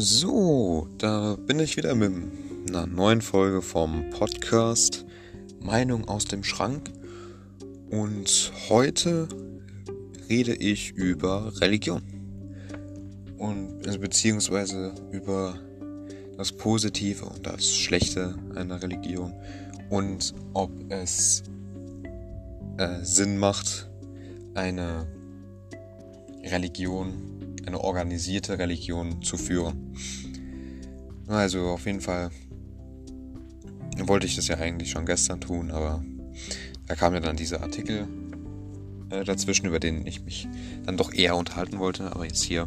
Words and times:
So, 0.00 0.86
da 0.98 1.34
bin 1.34 1.58
ich 1.58 1.76
wieder 1.76 1.96
mit 1.96 2.12
einer 2.68 2.86
neuen 2.86 3.20
Folge 3.20 3.62
vom 3.62 4.10
Podcast 4.10 5.04
Meinung 5.58 6.06
aus 6.06 6.24
dem 6.24 6.44
Schrank. 6.44 6.92
Und 7.90 8.52
heute 8.68 9.26
rede 10.28 10.54
ich 10.54 10.92
über 10.92 11.52
Religion. 11.60 12.00
Und 13.38 13.84
also 13.88 13.98
beziehungsweise 13.98 14.94
über 15.10 15.58
das 16.36 16.52
Positive 16.52 17.24
und 17.24 17.44
das 17.44 17.68
Schlechte 17.68 18.36
einer 18.54 18.80
Religion. 18.80 19.34
Und 19.90 20.32
ob 20.54 20.70
es 20.90 21.42
äh, 22.76 23.02
Sinn 23.02 23.36
macht, 23.36 23.90
eine 24.54 25.08
Religion, 26.44 27.37
eine 27.68 27.80
organisierte 27.80 28.58
Religion 28.58 29.22
zu 29.22 29.36
führen. 29.36 29.94
Also 31.26 31.66
auf 31.68 31.86
jeden 31.86 32.00
Fall 32.00 32.30
wollte 33.98 34.26
ich 34.26 34.36
das 34.36 34.48
ja 34.48 34.56
eigentlich 34.56 34.90
schon 34.90 35.06
gestern 35.06 35.40
tun, 35.40 35.70
aber 35.70 36.02
da 36.86 36.94
kam 36.94 37.14
ja 37.14 37.20
dann 37.20 37.36
dieser 37.36 37.62
Artikel 37.62 38.08
äh, 39.10 39.24
dazwischen, 39.24 39.66
über 39.66 39.78
den 39.78 40.06
ich 40.06 40.24
mich 40.24 40.48
dann 40.86 40.96
doch 40.96 41.12
eher 41.12 41.36
unterhalten 41.36 41.78
wollte. 41.78 42.10
Aber 42.12 42.24
jetzt 42.24 42.42
hier 42.42 42.66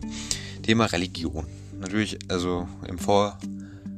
Thema 0.61 0.85
Religion. 0.85 1.45
Natürlich, 1.79 2.19
also 2.27 2.67
im 2.87 2.99
Vor 2.99 3.39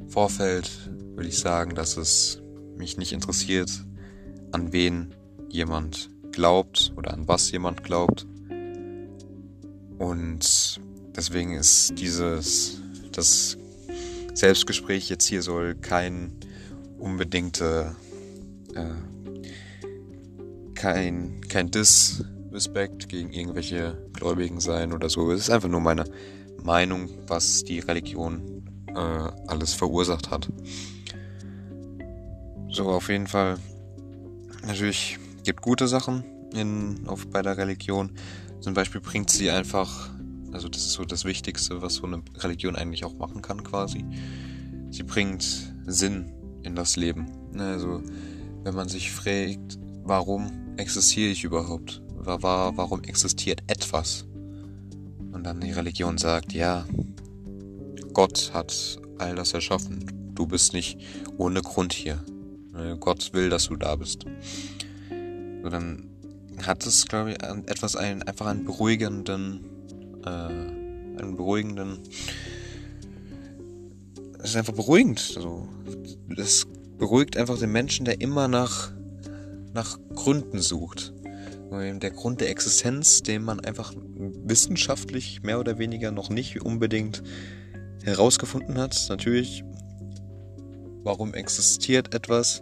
Vorfeld 0.07 0.69
würde 1.15 1.27
ich 1.27 1.39
sagen, 1.39 1.75
dass 1.75 1.97
es 1.97 2.41
mich 2.77 2.97
nicht 2.97 3.11
interessiert, 3.11 3.83
an 4.51 4.71
wen 4.71 5.13
jemand 5.49 6.09
glaubt 6.31 6.93
oder 6.95 7.13
an 7.13 7.27
was 7.27 7.51
jemand 7.51 7.83
glaubt. 7.83 8.25
Und 9.97 10.79
deswegen 11.15 11.53
ist 11.53 11.97
dieses, 11.99 12.81
das 13.11 13.57
Selbstgespräch 14.33 15.09
jetzt 15.09 15.27
hier 15.27 15.41
soll 15.41 15.75
kein 15.75 16.31
unbedingte, 16.97 17.95
äh, 18.75 18.85
kein, 20.73 21.41
kein 21.47 21.69
Disrespect 21.69 23.09
gegen 23.09 23.31
irgendwelche 23.31 23.97
Gläubigen 24.13 24.59
sein 24.59 24.93
oder 24.93 25.09
so. 25.09 25.31
Es 25.31 25.41
ist 25.41 25.49
einfach 25.49 25.69
nur 25.69 25.81
meine 25.81 26.05
Meinung, 26.61 27.09
was 27.27 27.63
die 27.63 27.79
Religion 27.79 28.63
äh, 28.87 28.99
alles 29.47 29.73
verursacht 29.73 30.31
hat. 30.31 30.49
So, 32.69 32.89
auf 32.89 33.09
jeden 33.09 33.27
Fall. 33.27 33.57
Natürlich 34.65 35.19
gibt 35.43 35.61
gute 35.61 35.87
Sachen 35.87 36.23
in, 36.53 37.07
auf, 37.07 37.27
bei 37.27 37.41
der 37.41 37.57
Religion. 37.57 38.11
Zum 38.61 38.73
Beispiel 38.73 39.01
bringt 39.01 39.29
sie 39.29 39.51
einfach, 39.51 40.09
also 40.53 40.69
das 40.69 40.81
ist 40.81 40.93
so 40.93 41.03
das 41.03 41.25
Wichtigste, 41.25 41.81
was 41.81 41.95
so 41.95 42.05
eine 42.05 42.21
Religion 42.37 42.75
eigentlich 42.75 43.03
auch 43.03 43.15
machen 43.15 43.41
kann 43.41 43.63
quasi. 43.63 44.05
Sie 44.91 45.03
bringt 45.03 45.43
Sinn 45.85 46.31
in 46.61 46.75
das 46.75 46.95
Leben. 46.95 47.27
Also 47.57 48.01
wenn 48.63 48.75
man 48.75 48.87
sich 48.87 49.11
fragt, 49.11 49.79
warum 50.03 50.75
existiere 50.77 51.31
ich 51.31 51.43
überhaupt? 51.43 52.01
Warum 52.15 53.03
existiert 53.03 53.63
etwas? 53.67 54.25
Und 55.31 55.43
dann 55.43 55.59
die 55.59 55.71
Religion 55.71 56.17
sagt, 56.17 56.53
ja, 56.53 56.85
Gott 58.13 58.51
hat 58.53 58.99
all 59.17 59.35
das 59.35 59.53
erschaffen. 59.53 60.31
Du 60.35 60.47
bist 60.47 60.73
nicht 60.73 60.99
ohne 61.37 61.61
Grund 61.61 61.91
hier. 61.91 62.23
Gott 62.99 63.33
will, 63.33 63.49
dass 63.49 63.67
du 63.67 63.75
da 63.75 63.95
bist. 63.95 64.25
So, 65.63 65.69
dann 65.69 66.09
hat 66.65 66.85
es, 66.85 67.07
glaube 67.07 67.31
ich, 67.31 67.43
etwas 67.43 67.95
einen, 67.95 68.23
einfach 68.23 68.45
einen 68.45 68.63
beruhigenden, 68.63 69.65
äh, 70.25 70.29
einen 70.29 71.35
beruhigenden, 71.35 71.99
es 74.39 74.49
ist 74.51 74.55
einfach 74.57 74.73
beruhigend. 74.73 75.33
Also, 75.35 75.67
das 76.35 76.67
beruhigt 76.97 77.37
einfach 77.37 77.57
den 77.57 77.71
Menschen, 77.71 78.05
der 78.05 78.21
immer 78.21 78.47
nach, 78.47 78.91
nach 79.73 79.97
Gründen 80.13 80.59
sucht. 80.59 81.13
Der 81.71 82.11
Grund 82.11 82.39
der 82.39 82.51
Existenz, 82.51 83.23
den 83.23 83.43
man 83.43 83.59
einfach 83.61 83.93
wissenschaftlich 83.95 85.41
mehr 85.41 85.59
oder 85.59 85.79
weniger 85.79 86.11
noch 86.11 86.29
nicht 86.29 86.61
unbedingt 86.61 87.23
herausgefunden 88.03 88.77
hat. 88.77 89.07
Natürlich, 89.09 89.63
warum 91.03 91.33
existiert 91.33 92.13
etwas? 92.13 92.61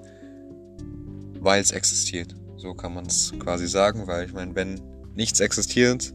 Weil 1.39 1.61
es 1.61 1.71
existiert. 1.71 2.35
So 2.55 2.73
kann 2.73 2.93
man 2.93 3.07
es 3.07 3.33
quasi 3.37 3.67
sagen, 3.67 4.07
weil 4.07 4.27
ich 4.27 4.33
meine, 4.33 4.55
wenn 4.55 4.79
nichts 5.13 5.41
existiert, 5.41 6.13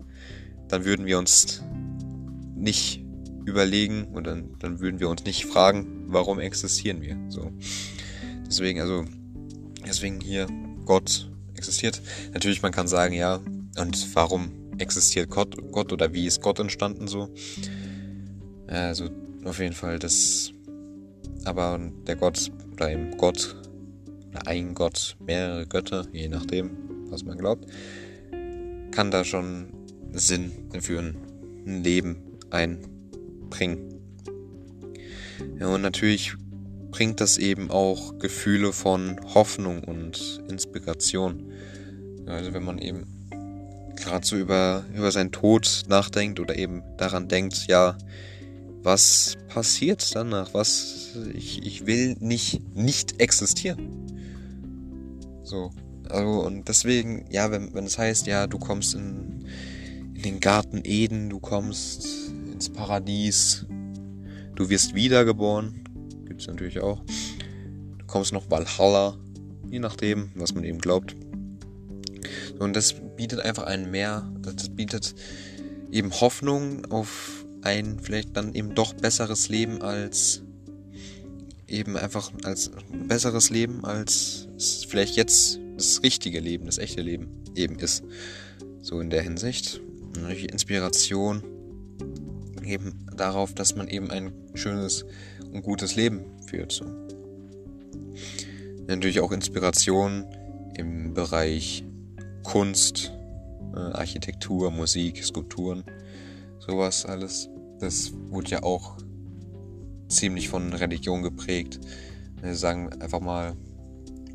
dann 0.69 0.85
würden 0.85 1.07
wir 1.07 1.19
uns 1.19 1.63
nicht 2.55 3.05
überlegen 3.45 4.07
und 4.13 4.27
dann, 4.27 4.57
dann 4.59 4.81
würden 4.81 4.99
wir 5.01 5.09
uns 5.09 5.25
nicht 5.25 5.47
fragen, 5.47 6.05
warum 6.09 6.41
existieren 6.41 7.01
wir. 7.01 7.17
So. 7.29 7.53
Deswegen, 8.47 8.81
also, 8.81 9.05
deswegen 9.87 10.21
hier 10.21 10.49
Gott 10.85 11.31
existiert. 11.55 12.03
Natürlich, 12.35 12.63
man 12.63 12.73
kann 12.73 12.89
sagen, 12.89 13.15
ja, 13.15 13.41
und 13.79 14.15
warum 14.15 14.51
existiert 14.79 15.31
Gott, 15.31 15.57
Gott 15.71 15.93
oder 15.93 16.13
wie 16.13 16.27
ist 16.27 16.43
Gott 16.43 16.59
entstanden 16.59 17.09
so? 17.09 17.29
Also, 18.67 19.11
auf 19.45 19.61
jeden 19.61 19.75
Fall, 19.75 19.99
das, 19.99 20.51
aber 21.45 21.79
der 22.07 22.17
Gott, 22.17 22.51
oder 22.73 22.91
eben 22.91 23.17
Gott 23.17 23.57
ein 24.45 24.75
Gott, 24.75 25.17
mehrere 25.25 25.67
Götter, 25.67 26.07
je 26.13 26.29
nachdem, 26.29 26.71
was 27.11 27.25
man 27.25 27.39
glaubt, 27.39 27.67
kann 28.91 29.11
da 29.11 29.25
schon 29.25 29.69
Sinn 30.19 30.53
für 30.81 30.99
ein 30.99 31.17
Leben 31.85 32.17
einbringen. 32.51 34.01
Ja, 35.61 35.69
und 35.69 35.83
natürlich 35.83 36.35
bringt 36.91 37.21
das 37.21 37.39
eben 37.39 37.71
auch 37.71 38.19
Gefühle 38.19 38.73
von 38.73 39.21
Hoffnung 39.35 39.85
und 39.85 40.43
Inspiration. 40.49 41.53
Also 42.27 42.55
wenn 42.55 42.65
man 42.65 42.79
eben 42.79 43.07
gerade 43.97 44.27
so 44.27 44.37
über, 44.37 44.85
über 44.95 45.11
seinen 45.11 45.33
Tod 45.33 45.85
nachdenkt 45.89 46.41
oder 46.41 46.57
eben 46.57 46.83
daran 46.97 47.29
denkt, 47.29 47.67
ja, 47.67 47.97
was 48.83 49.37
passiert 49.49 50.15
danach? 50.15 50.55
Was 50.55 51.17
ich, 51.35 51.67
ich 51.67 51.87
will 51.87 52.17
nicht 52.21 52.75
nicht 52.75 53.21
existieren. 53.21 54.07
So. 55.43 55.73
Also, 56.09 56.47
und 56.47 56.69
deswegen, 56.69 57.27
ja, 57.31 57.51
wenn, 57.51 57.75
wenn 57.75 57.85
es 57.85 57.99
heißt, 57.99 58.29
ja, 58.29 58.47
du 58.47 58.59
kommst 58.59 58.95
in, 58.95 59.45
in 60.17 60.23
den 60.23 60.41
Garten 60.41 60.81
Eden, 60.85 61.29
du 61.29 61.39
kommst 61.39 62.07
ins 62.53 62.71
Paradies, 62.71 63.67
du 64.55 64.71
wirst 64.71 64.95
wiedergeboren, 64.95 65.85
gibt 66.27 66.41
es 66.41 66.47
natürlich 66.47 66.81
auch. 66.81 67.03
Du 67.99 68.07
kommst 68.07 68.33
noch 68.33 68.51
Valhalla, 68.51 69.19
je 69.71 69.79
nachdem, 69.79 70.31
was 70.35 70.55
man 70.55 70.65
eben 70.65 70.79
glaubt. 70.79 71.15
Und 72.59 72.75
das 72.75 72.95
bietet 73.17 73.41
einfach 73.41 73.65
ein 73.65 73.91
mehr, 73.91 74.31
das 74.41 74.71
bietet 74.71 75.15
eben 75.91 76.11
Hoffnung 76.13 76.87
auf 76.87 77.45
ein 77.63 77.99
vielleicht 78.01 78.37
dann 78.37 78.55
eben 78.55 78.75
doch 78.75 78.95
besseres 78.95 79.49
Leben 79.49 79.83
als 79.83 80.43
eben 81.69 81.97
einfach 81.97 82.31
als 82.45 82.71
besseres 83.09 83.51
Leben, 83.51 83.85
als 83.85 84.49
vielleicht 84.89 85.17
jetzt 85.17 85.59
das 85.77 86.03
richtige 86.03 86.41
Leben, 86.41 86.65
das 86.65 86.79
echte 86.79 87.03
Leben 87.03 87.29
eben 87.55 87.79
ist. 87.79 88.03
So 88.81 89.01
in 89.01 89.11
der 89.11 89.23
Hinsicht. 89.23 89.81
Inspiration 90.25 91.43
eben 92.65 93.07
darauf, 93.17 93.55
dass 93.55 93.77
man 93.77 93.89
eben 93.89 94.11
ein 94.11 94.33
schönes 94.55 95.05
und 95.53 95.63
gutes 95.63 95.97
Leben 95.97 96.25
führt. 96.47 96.73
So. 96.73 96.85
Natürlich 98.87 99.21
auch 99.21 99.33
Inspiration 99.33 100.27
im 100.77 101.15
Bereich 101.15 101.85
Kunst, 102.43 103.13
äh, 103.75 103.79
Architektur, 103.79 104.71
Musik, 104.71 105.25
Skulpturen, 105.25 105.85
sowas 106.59 107.07
alles. 107.07 107.49
Das 107.81 108.13
wurde 108.29 108.51
ja 108.51 108.63
auch 108.63 108.99
ziemlich 110.09 110.49
von 110.49 110.73
Religion 110.73 111.23
geprägt. 111.23 111.81
Wir 112.41 112.55
sagen 112.55 112.93
einfach 113.01 113.21
mal 113.21 113.57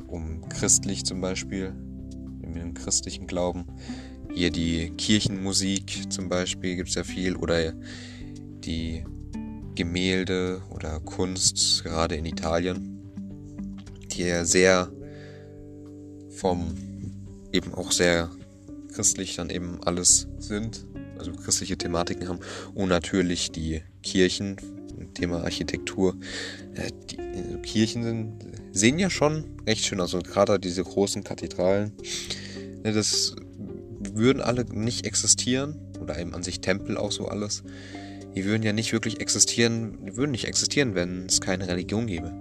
um 0.08 0.48
christlich 0.50 1.06
zum 1.06 1.22
Beispiel, 1.22 1.74
den 2.54 2.74
christlichen 2.74 3.28
Glauben. 3.28 3.66
Hier 4.34 4.50
die 4.50 4.92
Kirchenmusik 4.98 6.12
zum 6.12 6.30
Beispiel 6.30 6.76
gibt 6.76 6.90
es 6.90 6.96
ja 6.96 7.04
viel 7.04 7.36
oder 7.36 7.74
die 8.64 9.04
Gemälde 9.76 10.62
oder 10.70 11.00
Kunst, 11.00 11.84
gerade 11.84 12.16
in 12.16 12.26
Italien, 12.26 13.00
die 14.12 14.24
ja 14.24 14.46
sehr 14.46 14.92
vom 16.30 16.76
eben 17.52 17.74
auch 17.74 17.92
sehr 17.92 18.30
christlich 18.94 19.36
dann 19.36 19.50
eben 19.50 19.82
alles 19.84 20.28
sind, 20.38 20.86
also 21.18 21.32
christliche 21.34 21.78
Thematiken 21.78 22.28
haben 22.28 22.40
und 22.74 22.90
natürlich 22.90 23.52
die 23.52 23.82
Kirchen 24.02 24.58
Thema 25.14 25.44
Architektur. 25.44 26.16
Äh, 26.76 26.92
die 27.10 27.18
äh, 27.18 27.58
Kirchen 27.62 28.04
sind, 28.04 28.34
sehen 28.72 29.00
ja 29.00 29.10
schon 29.10 29.46
recht 29.68 29.86
schön. 29.86 30.00
Also 30.00 30.20
gerade 30.20 30.60
diese 30.60 30.84
großen 30.84 31.24
Kathedralen. 31.24 31.94
Ne, 32.84 32.94
das 32.94 33.36
würden 34.16 34.42
alle 34.42 34.66
nicht 34.66 35.06
existieren. 35.06 35.76
Oder 36.00 36.20
eben 36.20 36.34
an 36.34 36.44
sich 36.44 36.62
Tempel 36.62 36.98
auch 36.98 37.12
so 37.12 37.28
alles. 37.28 37.64
die 38.36 38.46
würden 38.46 38.64
ja 38.64 38.74
nicht 38.74 38.94
wirklich 38.94 39.20
existieren, 39.20 40.06
die 40.06 40.16
würden 40.16 40.32
nicht 40.32 40.46
existieren, 40.46 40.96
wenn 40.96 41.26
es 41.26 41.42
keine 41.42 41.68
Religion 41.68 42.08
gäbe. 42.08 42.34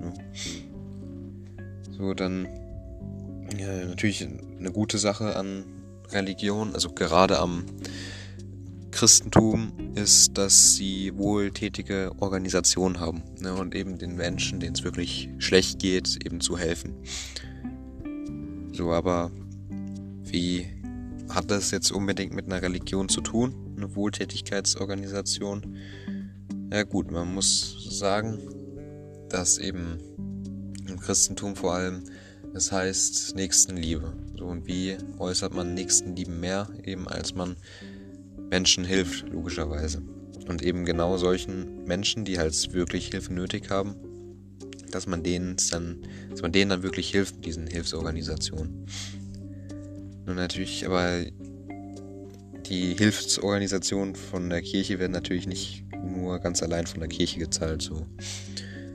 Ja. 0.00 0.12
So, 1.96 2.14
dann 2.14 2.48
ja, 3.58 3.84
natürlich 3.86 4.26
eine 4.58 4.72
gute 4.72 4.98
Sache 4.98 5.36
an 5.36 5.64
Religion, 6.10 6.74
also 6.74 6.90
gerade 6.90 7.38
am 7.38 7.64
Christentum, 8.90 9.72
ist, 9.94 10.36
dass 10.38 10.74
sie 10.74 11.16
wohltätige 11.16 12.12
Organisationen 12.18 13.00
haben 13.00 13.22
ne, 13.40 13.54
und 13.54 13.74
eben 13.74 13.98
den 13.98 14.16
Menschen, 14.16 14.60
denen 14.60 14.74
es 14.74 14.84
wirklich 14.84 15.28
schlecht 15.38 15.78
geht, 15.78 16.24
eben 16.24 16.40
zu 16.40 16.58
helfen. 16.58 16.94
So, 18.72 18.92
aber 18.92 19.30
wie 20.24 20.66
hat 21.28 21.50
das 21.50 21.70
jetzt 21.70 21.90
unbedingt 21.90 22.34
mit 22.34 22.46
einer 22.46 22.62
Religion 22.62 23.08
zu 23.08 23.20
tun? 23.20 23.54
Eine 23.76 23.94
Wohltätigkeitsorganisation? 23.94 25.76
Ja 26.72 26.82
gut, 26.82 27.10
man 27.10 27.34
muss 27.34 27.98
sagen, 27.98 28.38
dass 29.28 29.58
eben 29.58 29.98
im 30.88 30.98
Christentum 30.98 31.56
vor 31.56 31.74
allem 31.74 32.04
es 32.54 32.72
heißt 32.72 33.36
Nächstenliebe. 33.36 34.12
So 34.38 34.46
und 34.46 34.66
wie 34.66 34.96
äußert 35.18 35.54
man 35.54 35.74
Nächstenliebe 35.74 36.30
mehr, 36.30 36.68
eben 36.84 37.06
als 37.06 37.34
man 37.34 37.56
Menschen 38.50 38.84
hilft, 38.84 39.28
logischerweise. 39.28 40.02
Und 40.48 40.62
eben 40.62 40.84
genau 40.84 41.16
solchen 41.18 41.84
Menschen, 41.84 42.24
die 42.24 42.38
halt 42.38 42.72
wirklich 42.72 43.08
Hilfe 43.08 43.32
nötig 43.32 43.70
haben, 43.70 43.96
dass 44.90 45.06
man 45.06 45.22
denen 45.22 45.56
dann, 45.70 45.98
dass 46.30 46.42
man 46.42 46.52
denen 46.52 46.70
dann 46.70 46.82
wirklich 46.82 47.10
hilft, 47.10 47.44
diesen 47.44 47.66
Hilfsorganisationen. 47.66 48.86
Und 50.26 50.34
natürlich, 50.34 50.84
aber 50.86 51.24
die 52.68 52.94
Hilfsorganisationen 52.94 54.16
von 54.16 54.50
der 54.50 54.60
Kirche 54.60 54.98
werden 54.98 55.12
natürlich 55.12 55.46
nicht 55.46 55.84
nur 56.04 56.38
ganz 56.40 56.62
allein 56.62 56.86
von 56.86 57.00
der 57.00 57.08
Kirche 57.08 57.38
gezahlt. 57.38 57.82
So. 57.82 58.06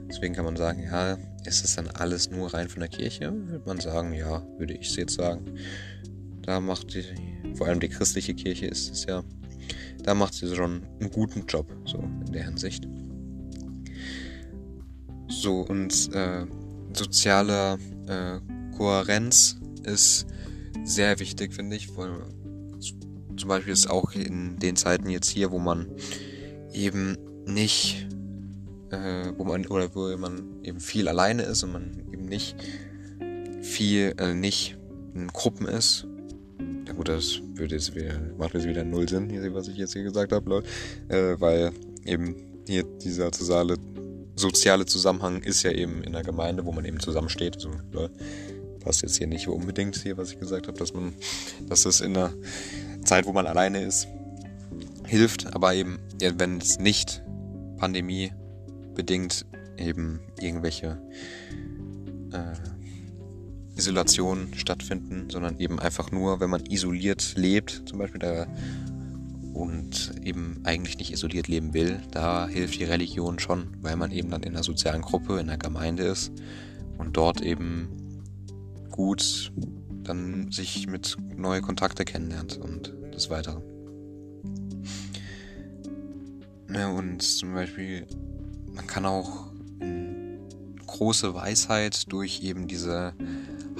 Deswegen 0.09 0.35
kann 0.35 0.45
man 0.45 0.57
sagen, 0.57 0.83
ja, 0.83 1.17
ist 1.45 1.63
es 1.63 1.75
dann 1.75 1.87
alles 1.87 2.29
nur 2.29 2.53
rein 2.53 2.67
von 2.67 2.81
der 2.81 2.89
Kirche? 2.89 3.31
Würde 3.33 3.63
man 3.65 3.79
sagen, 3.79 4.13
ja, 4.13 4.45
würde 4.57 4.73
ich 4.73 4.95
jetzt 4.95 5.15
sagen. 5.15 5.57
Da 6.41 6.59
macht 6.59 6.93
die, 6.93 7.05
vor 7.55 7.67
allem 7.67 7.79
die 7.79 7.87
christliche 7.87 8.33
Kirche 8.33 8.65
ist 8.67 8.91
es 8.91 9.05
ja, 9.05 9.23
da 10.03 10.13
macht 10.13 10.33
sie 10.33 10.53
schon 10.53 10.83
einen 10.99 11.11
guten 11.11 11.45
Job, 11.47 11.71
so 11.85 11.99
in 12.25 12.33
der 12.33 12.43
Hinsicht. 12.43 12.87
So, 15.29 15.61
und 15.61 16.13
äh, 16.13 16.45
soziale 16.93 17.77
äh, 18.07 18.39
Kohärenz 18.75 19.59
ist 19.83 20.25
sehr 20.83 21.19
wichtig, 21.19 21.53
finde 21.53 21.75
ich. 21.75 21.95
Weil 21.95 22.11
zum 23.37 23.49
Beispiel 23.49 23.73
ist 23.73 23.89
auch 23.89 24.13
in 24.13 24.59
den 24.59 24.75
Zeiten 24.75 25.09
jetzt 25.09 25.29
hier, 25.29 25.51
wo 25.51 25.59
man 25.59 25.87
eben 26.73 27.17
nicht, 27.45 28.07
äh, 28.91 29.31
wo 29.37 29.43
man 29.43 29.65
oder 29.67 29.93
wo 29.95 30.15
man 30.17 30.61
eben 30.63 30.79
viel 30.79 31.07
alleine 31.07 31.43
ist 31.43 31.63
und 31.63 31.73
man 31.73 32.03
eben 32.11 32.25
nicht 32.25 32.55
viel, 33.61 34.13
äh, 34.17 34.33
nicht 34.33 34.77
in 35.13 35.27
Gruppen 35.27 35.67
ist. 35.67 36.07
Ja 36.87 36.93
gut, 36.93 37.09
das 37.09 37.41
würde 37.55 37.75
jetzt 37.75 37.95
wieder, 37.95 38.19
macht 38.37 38.53
jetzt 38.53 38.67
wieder 38.67 38.83
null 38.83 39.07
Sinn, 39.07 39.31
was 39.53 39.67
ich 39.67 39.77
jetzt 39.77 39.93
hier 39.93 40.03
gesagt 40.03 40.31
habe, 40.31 40.49
Leute. 40.49 40.67
Äh, 41.09 41.39
weil 41.39 41.71
eben 42.05 42.35
hier 42.67 42.83
dieser 42.83 43.25
soziale 43.25 43.77
soziale 44.35 44.85
Zusammenhang 44.85 45.41
ist 45.43 45.63
ja 45.63 45.71
eben 45.71 46.03
in 46.03 46.13
der 46.13 46.23
Gemeinde, 46.23 46.65
wo 46.65 46.71
man 46.71 46.85
eben 46.85 46.99
zusammensteht. 46.99 47.59
So, 47.59 47.69
ne? 47.69 48.09
Passt 48.81 49.01
jetzt 49.01 49.17
hier 49.17 49.27
nicht 49.27 49.47
unbedingt 49.47 49.95
hier, 49.95 50.17
was 50.17 50.31
ich 50.31 50.39
gesagt 50.39 50.67
habe, 50.67 50.77
dass 50.77 50.93
man, 50.93 51.13
dass 51.67 51.83
das 51.83 52.01
in 52.01 52.13
der 52.13 52.33
Zeit, 53.05 53.25
wo 53.25 53.33
man 53.33 53.47
alleine 53.47 53.81
ist, 53.83 54.07
hilft. 55.05 55.53
Aber 55.55 55.73
eben, 55.73 55.99
wenn 56.19 56.57
es 56.57 56.79
nicht 56.79 57.23
Pandemie 57.77 58.31
bedingt 58.95 59.45
eben 59.77 60.19
irgendwelche 60.39 61.01
äh, 62.31 62.55
Isolationen 63.75 64.53
stattfinden, 64.55 65.29
sondern 65.29 65.59
eben 65.59 65.79
einfach 65.79 66.11
nur, 66.11 66.39
wenn 66.39 66.49
man 66.49 66.65
isoliert 66.65 67.33
lebt, 67.35 67.83
zum 67.85 67.99
Beispiel 67.99 68.19
da 68.19 68.47
und 69.53 70.13
eben 70.23 70.61
eigentlich 70.63 70.97
nicht 70.97 71.11
isoliert 71.11 71.47
leben 71.47 71.73
will, 71.73 72.01
da 72.11 72.47
hilft 72.47 72.79
die 72.79 72.83
Religion 72.83 73.39
schon, 73.39 73.75
weil 73.81 73.95
man 73.95 74.11
eben 74.11 74.29
dann 74.29 74.43
in 74.43 74.53
einer 74.53 74.63
sozialen 74.63 75.01
Gruppe, 75.01 75.39
in 75.39 75.49
einer 75.49 75.57
Gemeinde 75.57 76.03
ist 76.03 76.31
und 76.97 77.17
dort 77.17 77.41
eben 77.41 78.00
gut 78.91 79.51
dann 80.03 80.51
sich 80.51 80.87
mit 80.87 81.17
neue 81.35 81.61
Kontakte 81.61 82.05
kennenlernt 82.05 82.57
und 82.57 82.93
das 83.11 83.29
Weitere. 83.29 83.61
Ja, 86.73 86.89
und 86.89 87.21
zum 87.21 87.53
Beispiel, 87.53 88.07
man 88.73 88.87
kann 88.87 89.05
auch 89.05 89.51
große 90.87 91.33
Weisheit 91.33 92.11
durch 92.11 92.43
eben 92.43 92.67
diese 92.67 93.13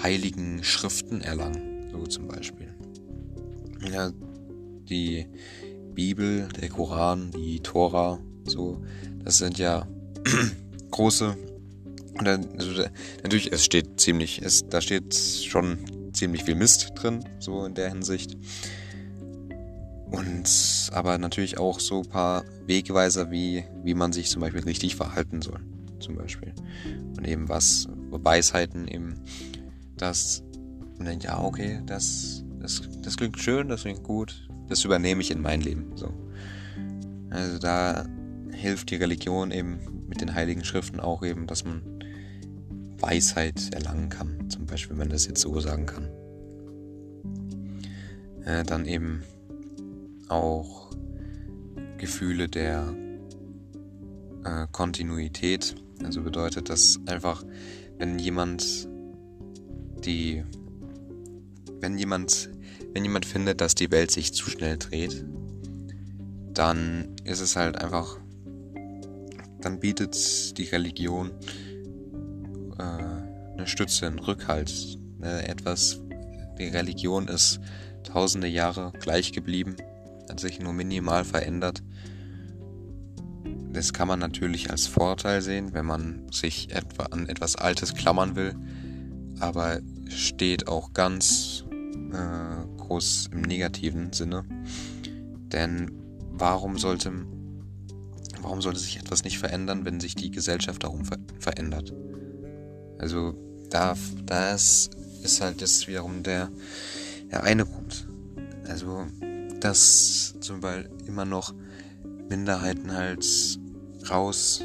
heiligen 0.02 0.64
Schriften 0.64 1.22
erlangen, 1.22 1.90
so 1.92 2.06
zum 2.06 2.28
Beispiel. 2.28 2.68
Ja, 3.92 4.12
die 4.90 5.28
Bibel, 5.94 6.48
der 6.60 6.70
Koran, 6.70 7.32
die 7.32 7.60
Tora, 7.60 8.20
so, 8.46 8.82
das 9.24 9.38
sind 9.38 9.58
ja 9.58 9.88
große. 10.92 11.36
Also, 12.18 12.84
natürlich, 13.24 13.52
es 13.52 13.66
steht 13.66 14.00
ziemlich, 14.00 14.42
es, 14.42 14.68
da 14.68 14.82
steht 14.82 15.16
schon 15.16 15.78
ziemlich 16.14 16.44
viel 16.44 16.56
Mist 16.56 16.92
drin, 16.96 17.24
so 17.40 17.66
in 17.66 17.74
der 17.74 17.90
Hinsicht. 17.90 18.38
Und 20.12 20.90
aber 20.92 21.18
natürlich 21.18 21.58
auch 21.58 21.80
so 21.80 22.02
ein 22.02 22.10
paar 22.10 22.44
Wegweiser, 22.66 23.32
wie, 23.32 23.64
wie 23.84 23.94
man 23.94 24.12
sich 24.12 24.30
zum 24.30 24.42
Beispiel 24.42 24.64
richtig 24.64 24.96
verhalten 24.96 25.42
soll. 25.42 25.62
Zum 26.00 26.16
Beispiel. 26.16 26.54
Und 27.18 27.26
eben 27.26 27.48
was, 27.48 27.88
Weisheiten 28.10 28.88
eben, 28.88 29.22
dass 29.98 30.44
man 30.98 31.06
denkt, 31.06 31.24
ja, 31.24 31.40
okay, 31.42 31.82
das, 31.86 32.44
das, 32.60 32.82
das 33.02 33.16
klingt 33.18 33.40
schön, 33.40 33.70
das 33.70 33.82
klingt 33.84 34.04
gut, 34.04 34.48
das 34.68 34.84
übernehme 34.84 35.22
ich 35.22 35.32
in 35.32 35.42
mein 35.42 35.62
Leben. 35.62 35.96
So. 35.96 36.14
Also 37.30 37.58
da 37.60 38.06
hilft 38.52 38.92
die 38.92 38.96
Religion 38.96 39.52
eben 39.52 39.80
mit 40.08 40.20
den 40.20 40.36
heiligen 40.36 40.66
Schriften 40.66 41.00
auch 41.00 41.24
eben, 41.24 41.48
dass 41.48 41.64
man 41.64 42.01
Weisheit 43.02 43.74
erlangen 43.74 44.10
kann. 44.10 44.50
Zum 44.50 44.66
Beispiel, 44.66 44.92
wenn 44.92 45.00
man 45.00 45.10
das 45.10 45.28
jetzt 45.28 45.42
so 45.42 45.60
sagen 45.60 45.86
kann. 45.86 46.08
Äh, 48.46 48.64
dann 48.64 48.86
eben 48.86 49.24
auch 50.28 50.92
Gefühle 51.98 52.48
der 52.48 52.94
äh, 54.44 54.68
Kontinuität. 54.72 55.76
Also 56.04 56.22
bedeutet 56.22 56.70
das 56.70 57.00
einfach, 57.06 57.44
wenn 57.98 58.18
jemand 58.18 58.88
die, 60.04 60.44
wenn 61.80 61.98
jemand 61.98 62.50
wenn 62.94 63.04
jemand 63.04 63.26
findet, 63.26 63.62
dass 63.62 63.76
die 63.76 63.92
Welt 63.92 64.12
sich 64.12 64.34
zu 64.34 64.50
schnell 64.50 64.78
dreht, 64.78 65.26
dann 66.54 67.16
ist 67.24 67.40
es 67.40 67.56
halt 67.56 67.78
einfach, 67.78 68.18
dann 69.62 69.80
bietet 69.80 70.58
die 70.58 70.66
Religion 70.66 71.32
äh, 72.82 73.58
eine 73.58 73.68
Stütze, 73.68 74.08
einen 74.08 74.20
Rückhalt, 74.20 74.98
ne, 75.20 75.48
etwas. 75.48 76.00
Die 76.58 76.68
Religion 76.68 77.28
ist 77.28 77.60
tausende 78.04 78.48
Jahre 78.48 78.92
gleich 79.00 79.32
geblieben, 79.32 79.76
hat 80.30 80.40
sich 80.40 80.60
nur 80.60 80.74
minimal 80.74 81.24
verändert. 81.24 81.84
Das 83.74 83.94
kann 83.94 84.08
man 84.08 84.20
natürlich 84.20 84.70
als 84.70 84.88
Vorteil 84.88 85.42
sehen, 85.42 85.74
wenn 85.74 85.86
man 85.86 86.30
sich 86.32 86.72
etwa 86.72 87.04
an 87.06 87.30
etwas 87.30 87.56
Altes 87.56 87.94
klammern 87.94 88.36
will, 88.36 88.56
aber 89.40 89.80
steht 90.10 90.68
auch 90.68 90.94
ganz 90.94 91.64
äh, 92.12 92.78
groß 92.78 93.30
im 93.32 93.42
negativen 93.42 94.12
Sinne. 94.12 94.44
Denn 95.52 95.92
warum 96.32 96.78
sollte, 96.78 97.14
warum 98.42 98.62
sollte 98.62 98.80
sich 98.80 98.98
etwas 98.98 99.24
nicht 99.24 99.40
verändern, 99.40 99.86
wenn 99.86 100.00
sich 100.00 100.16
die 100.16 100.32
Gesellschaft 100.32 100.84
darum 100.84 101.06
ver 101.06 101.18
verändert? 101.40 101.94
Also 103.02 103.34
da, 103.72 103.96
das 104.28 104.92
ist 105.24 105.42
halt 105.42 105.60
jetzt 105.60 105.88
wiederum 105.88 106.22
der, 106.22 106.52
der 107.32 107.44
eine 107.44 107.66
Punkt. 107.66 108.08
Also, 108.68 109.08
dass 109.60 110.36
zum 110.40 110.62
Beispiel 110.62 110.92
immer 111.08 111.26
noch 111.26 111.54
Minderheiten 112.30 112.94
halt 112.94 113.26
raus 114.08 114.62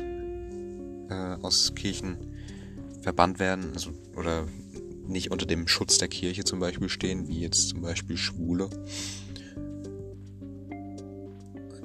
äh, 1.08 1.36
aus 1.40 1.74
Kirchen 1.74 2.18
verbannt 3.00 3.38
werden, 3.38 3.72
also 3.72 3.90
oder 4.16 4.46
nicht 5.06 5.30
unter 5.30 5.46
dem 5.46 5.66
Schutz 5.66 5.98
der 5.98 6.08
Kirche 6.08 6.44
zum 6.44 6.60
Beispiel 6.60 6.90
stehen, 6.90 7.28
wie 7.28 7.40
jetzt 7.40 7.68
zum 7.68 7.80
Beispiel 7.80 8.18
Schwule. 8.18 8.68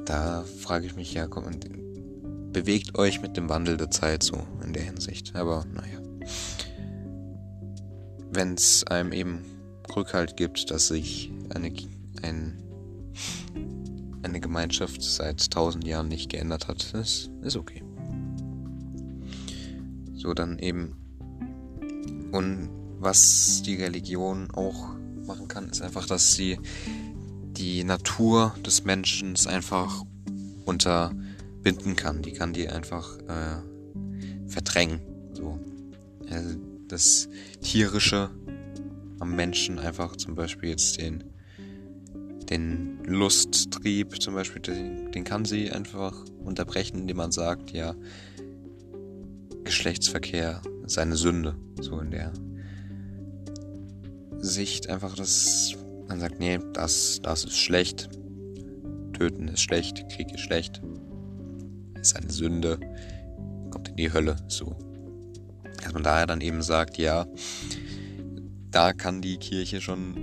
Da 0.05 0.43
frage 0.59 0.85
ich 0.85 0.95
mich 0.95 1.13
ja, 1.13 1.27
komm, 1.27 1.45
bewegt 2.51 2.97
euch 2.97 3.21
mit 3.21 3.37
dem 3.37 3.47
Wandel 3.47 3.77
der 3.77 3.91
Zeit 3.91 4.23
so 4.23 4.45
in 4.65 4.73
der 4.73 4.83
Hinsicht. 4.83 5.35
Aber 5.35 5.65
naja. 5.73 6.00
Wenn 8.31 8.53
es 8.53 8.83
einem 8.85 9.11
eben 9.11 9.45
Rückhalt 9.95 10.37
gibt, 10.37 10.71
dass 10.71 10.87
sich 10.87 11.31
eine, 11.53 11.71
ein 12.21 12.61
eine 14.23 14.39
Gemeinschaft 14.39 15.01
seit 15.01 15.51
tausend 15.51 15.85
Jahren 15.85 16.07
nicht 16.07 16.29
geändert 16.29 16.67
hat, 16.67 16.93
ist, 16.93 17.31
ist 17.41 17.55
okay. 17.55 17.83
So 20.15 20.33
dann 20.33 20.59
eben. 20.59 20.95
Und 22.31 22.69
was 22.99 23.61
die 23.65 23.75
Religion 23.75 24.49
auch 24.51 24.89
machen 25.25 25.47
kann, 25.47 25.69
ist 25.69 25.81
einfach, 25.81 26.05
dass 26.05 26.33
sie 26.33 26.59
die 27.57 27.83
Natur 27.83 28.55
des 28.65 28.85
Menschen 28.85 29.35
einfach 29.47 30.03
unterbinden 30.65 31.95
kann. 31.95 32.21
Die 32.21 32.31
kann 32.31 32.53
die 32.53 32.69
einfach 32.69 33.17
äh, 33.27 34.47
verdrängen. 34.47 35.01
So. 35.33 35.59
Also 36.29 36.57
das 36.91 37.29
Tierische 37.61 38.29
am 39.19 39.35
Menschen 39.35 39.79
einfach 39.79 40.15
zum 40.15 40.35
Beispiel 40.35 40.69
jetzt 40.69 40.99
den, 40.99 41.23
den 42.49 43.03
Lusttrieb 43.05 44.21
zum 44.21 44.33
Beispiel, 44.33 44.61
den, 44.61 45.11
den 45.11 45.23
kann 45.23 45.45
sie 45.45 45.71
einfach 45.71 46.25
unterbrechen, 46.43 47.01
indem 47.01 47.17
man 47.17 47.31
sagt, 47.31 47.71
ja, 47.71 47.95
Geschlechtsverkehr 49.63 50.61
ist 50.85 50.97
eine 50.97 51.15
Sünde. 51.15 51.55
So 51.79 51.99
in 51.99 52.11
der 52.11 52.33
Sicht 54.39 54.89
einfach, 54.89 55.15
dass 55.15 55.75
man 56.07 56.19
sagt, 56.19 56.39
nee, 56.39 56.59
das, 56.73 57.19
das 57.21 57.45
ist 57.45 57.57
schlecht. 57.57 58.09
Töten 59.13 59.47
ist 59.47 59.61
schlecht, 59.61 60.03
Krieg 60.09 60.33
ist 60.33 60.41
schlecht. 60.41 60.81
Ist 62.01 62.15
eine 62.15 62.31
Sünde. 62.31 62.79
Kommt 63.69 63.89
in 63.89 63.95
die 63.95 64.11
Hölle. 64.11 64.35
So. 64.47 64.75
Dass 65.91 65.95
man 65.95 66.03
daher 66.03 66.25
dann 66.25 66.39
eben 66.39 66.61
sagt, 66.61 66.97
ja, 66.97 67.27
da 68.69 68.93
kann 68.93 69.21
die 69.21 69.35
Kirche 69.35 69.81
schon 69.81 70.15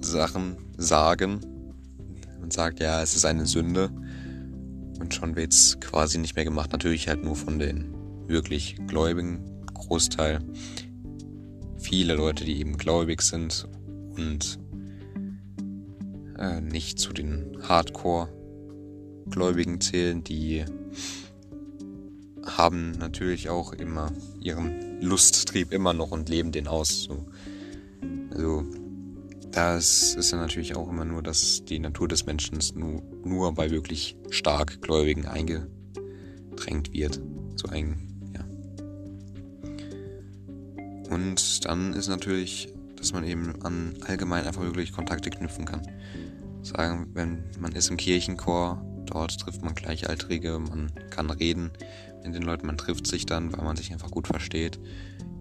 Sachen 0.00 0.56
sagen. 0.76 1.40
Man 2.38 2.52
sagt, 2.52 2.78
ja, 2.78 3.02
es 3.02 3.16
ist 3.16 3.24
eine 3.24 3.46
Sünde. 3.46 3.90
Und 5.00 5.14
schon 5.14 5.34
wird 5.34 5.52
es 5.52 5.80
quasi 5.80 6.18
nicht 6.18 6.36
mehr 6.36 6.44
gemacht. 6.44 6.70
Natürlich 6.70 7.08
halt 7.08 7.24
nur 7.24 7.34
von 7.34 7.58
den 7.58 7.92
wirklich 8.28 8.76
gläubigen 8.86 9.66
Großteil. 9.74 10.38
Viele 11.80 12.14
Leute, 12.14 12.44
die 12.44 12.60
eben 12.60 12.78
gläubig 12.78 13.22
sind 13.22 13.66
und 14.16 14.60
äh, 16.38 16.60
nicht 16.60 17.00
zu 17.00 17.12
den 17.12 17.58
Hardcore-Gläubigen 17.68 19.80
zählen, 19.80 20.22
die 20.22 20.64
haben 22.44 22.92
natürlich 22.92 23.50
auch 23.50 23.72
immer 23.72 24.12
ihren 24.40 25.00
Lusttrieb 25.00 25.72
immer 25.72 25.92
noch 25.92 26.10
und 26.10 26.28
leben 26.28 26.52
den 26.52 26.68
aus. 26.68 27.04
So. 27.04 27.26
Also 28.30 28.64
das 29.52 30.14
ist 30.14 30.32
ja 30.32 30.38
natürlich 30.38 30.74
auch 30.76 30.88
immer 30.88 31.04
nur, 31.04 31.22
dass 31.22 31.64
die 31.64 31.78
Natur 31.78 32.08
des 32.08 32.26
Menschen 32.26 32.58
nur, 32.74 33.02
nur 33.24 33.54
bei 33.54 33.70
wirklich 33.70 34.16
stark 34.30 34.80
Gläubigen 34.80 35.26
eingedrängt 35.26 36.92
wird. 36.92 37.20
So 37.56 37.68
ein, 37.68 38.32
ja. 38.34 38.44
Und 41.14 41.64
dann 41.66 41.92
ist 41.92 42.08
natürlich, 42.08 42.72
dass 42.96 43.12
man 43.12 43.24
eben 43.24 43.60
an 43.62 43.94
allgemein 44.06 44.46
einfach 44.46 44.62
wirklich 44.62 44.92
Kontakte 44.92 45.30
knüpfen 45.30 45.66
kann. 45.66 45.82
Sagen, 46.62 47.10
wenn 47.12 47.44
man 47.58 47.72
ist 47.72 47.90
im 47.90 47.96
Kirchenchor, 47.96 48.82
dort 49.06 49.38
trifft 49.38 49.62
man 49.62 49.74
Gleichaltrige, 49.74 50.58
man 50.58 50.92
kann 51.10 51.28
reden 51.30 51.72
mit 52.24 52.34
den 52.34 52.42
Leuten, 52.42 52.66
man 52.66 52.78
trifft 52.78 53.06
sich 53.06 53.26
dann, 53.26 53.52
weil 53.52 53.64
man 53.64 53.76
sich 53.76 53.92
einfach 53.92 54.10
gut 54.10 54.26
versteht. 54.26 54.78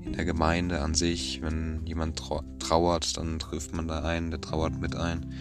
In 0.03 0.13
der 0.13 0.25
Gemeinde 0.25 0.81
an 0.81 0.93
sich, 0.93 1.41
wenn 1.41 1.85
jemand 1.85 2.21
trauert, 2.59 3.17
dann 3.17 3.39
trifft 3.39 3.73
man 3.73 3.87
da 3.87 4.03
ein, 4.03 4.31
der 4.31 4.41
trauert 4.41 4.79
mit 4.79 4.95
ein, 4.95 5.33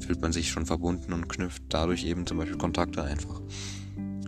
fühlt 0.00 0.20
man 0.20 0.32
sich 0.32 0.50
schon 0.50 0.66
verbunden 0.66 1.12
und 1.12 1.28
knüpft 1.28 1.62
dadurch 1.68 2.04
eben 2.04 2.26
zum 2.26 2.38
Beispiel 2.38 2.58
Kontakte 2.58 3.02
einfach. 3.02 3.40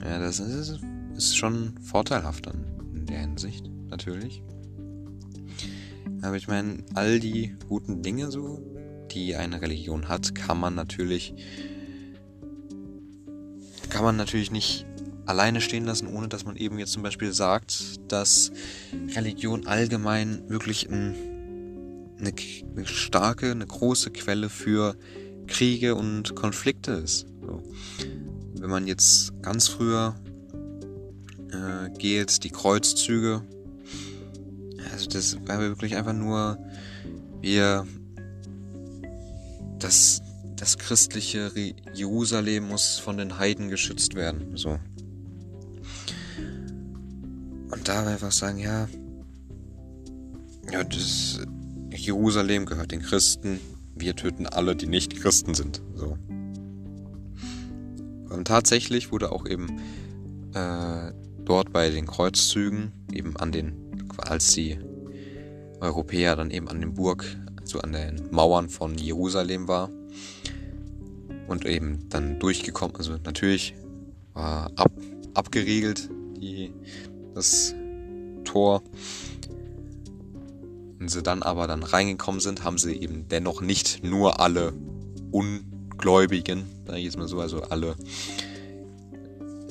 Ja, 0.04 0.18
das 0.18 0.40
ist, 0.40 0.80
ist 1.16 1.36
schon 1.36 1.74
vorteilhaft 1.82 2.46
dann 2.46 2.64
in 2.94 3.06
der 3.06 3.20
Hinsicht, 3.20 3.70
natürlich. 3.88 4.42
Aber 6.20 6.36
ich 6.36 6.48
meine, 6.48 6.84
all 6.94 7.18
die 7.18 7.56
guten 7.68 8.02
Dinge 8.02 8.30
so, 8.30 8.62
die 9.10 9.34
eine 9.34 9.60
Religion 9.60 10.08
hat, 10.08 10.34
kann 10.34 10.60
man 10.60 10.74
natürlich 10.74 11.34
kann 13.92 14.04
man 14.04 14.16
natürlich 14.16 14.50
nicht 14.50 14.86
alleine 15.26 15.60
stehen 15.60 15.84
lassen, 15.84 16.08
ohne 16.08 16.28
dass 16.28 16.44
man 16.44 16.56
eben 16.56 16.78
jetzt 16.78 16.92
zum 16.92 17.02
Beispiel 17.02 17.32
sagt, 17.32 18.00
dass 18.10 18.52
Religion 19.14 19.66
allgemein 19.66 20.48
wirklich 20.48 20.88
ein, 20.90 21.14
eine, 22.18 22.32
eine, 22.76 22.86
starke, 22.86 23.50
eine 23.50 23.66
große 23.66 24.10
Quelle 24.10 24.48
für 24.48 24.96
Kriege 25.46 25.94
und 25.94 26.34
Konflikte 26.34 26.92
ist. 26.92 27.26
So. 27.40 27.62
Wenn 28.58 28.70
man 28.70 28.86
jetzt 28.86 29.32
ganz 29.42 29.68
früher 29.68 30.14
äh, 31.50 31.90
geht, 31.98 32.44
die 32.44 32.50
Kreuzzüge, 32.50 33.42
also 34.92 35.08
das 35.08 35.36
war 35.46 35.60
wirklich 35.60 35.96
einfach 35.96 36.14
nur, 36.14 36.58
wir 37.40 37.86
das 39.78 40.22
das 40.62 40.78
christliche 40.78 41.50
Jerusalem 41.92 42.68
muss 42.68 42.96
von 43.00 43.16
den 43.16 43.36
Heiden 43.36 43.68
geschützt 43.68 44.14
werden. 44.14 44.56
So. 44.56 44.78
Und 47.72 47.88
da 47.88 48.06
einfach 48.06 48.32
sagen, 48.32 48.58
ja, 48.58 48.86
ja, 50.70 50.84
das 50.84 51.40
Jerusalem 51.90 52.66
gehört 52.66 52.92
den 52.92 53.00
Christen. 53.00 53.60
Wir 53.96 54.14
töten 54.14 54.46
alle, 54.46 54.76
die 54.76 54.86
nicht 54.86 55.16
Christen 55.16 55.54
sind. 55.54 55.82
So. 55.94 56.18
Und 58.28 58.46
tatsächlich 58.46 59.10
wurde 59.10 59.32
auch 59.32 59.46
eben 59.46 59.80
äh, 60.54 61.12
dort 61.44 61.72
bei 61.72 61.88
den 61.88 62.06
Kreuzzügen, 62.06 62.92
eben 63.10 63.38
an 63.38 63.52
den, 63.52 63.74
als 64.18 64.52
die 64.52 64.78
Europäer 65.80 66.36
dann 66.36 66.50
eben 66.50 66.68
an 66.68 66.78
den 66.78 66.92
Burg, 66.92 67.24
also 67.58 67.80
an 67.80 67.92
den 67.92 68.28
Mauern 68.30 68.68
von 68.68 68.98
Jerusalem 68.98 69.66
war, 69.66 69.88
und 71.48 71.64
eben 71.64 72.06
dann 72.10 72.38
durchgekommen. 72.38 72.96
Also 72.96 73.16
natürlich 73.24 73.74
war 74.34 74.70
ab, 74.76 74.92
abgeriegelt 75.32 76.10
die, 76.42 76.72
das 77.34 77.74
Tor. 78.44 78.82
Und 80.98 81.10
sie 81.10 81.22
dann 81.22 81.42
aber 81.42 81.66
dann 81.66 81.82
reingekommen 81.82 82.40
sind, 82.40 82.64
haben 82.64 82.78
sie 82.78 82.94
eben 82.94 83.26
dennoch 83.28 83.60
nicht 83.60 84.04
nur 84.04 84.40
alle 84.40 84.72
Ungläubigen, 85.30 86.64
da 86.84 86.94
ich 86.94 87.04
jetzt 87.04 87.18
mal 87.18 87.28
so, 87.28 87.40
also 87.40 87.62
alle 87.62 87.96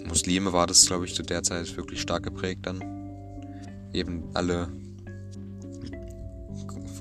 Muslime 0.08 0.51
war 0.51 0.68
das, 0.68 0.86
glaube 0.88 1.06
ich, 1.06 1.15
zu 1.15 1.24
der 1.24 1.44
Zeit 1.44 1.77
wirklich 1.77 2.01
stark 2.01 2.24
geprägt 2.24 2.65
dann. 2.65 2.84
Eben 3.94 4.24
alle 4.34 4.68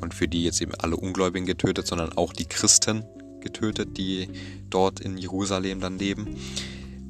und 0.00 0.14
für 0.14 0.28
die 0.28 0.44
jetzt 0.44 0.62
eben 0.62 0.74
alle 0.74 0.96
Ungläubigen 0.96 1.46
getötet, 1.46 1.86
sondern 1.86 2.12
auch 2.14 2.32
die 2.32 2.46
Christen 2.46 3.04
getötet, 3.40 3.96
die 3.98 4.28
dort 4.70 5.00
in 5.00 5.18
Jerusalem 5.18 5.80
dann 5.80 5.98
leben, 5.98 6.36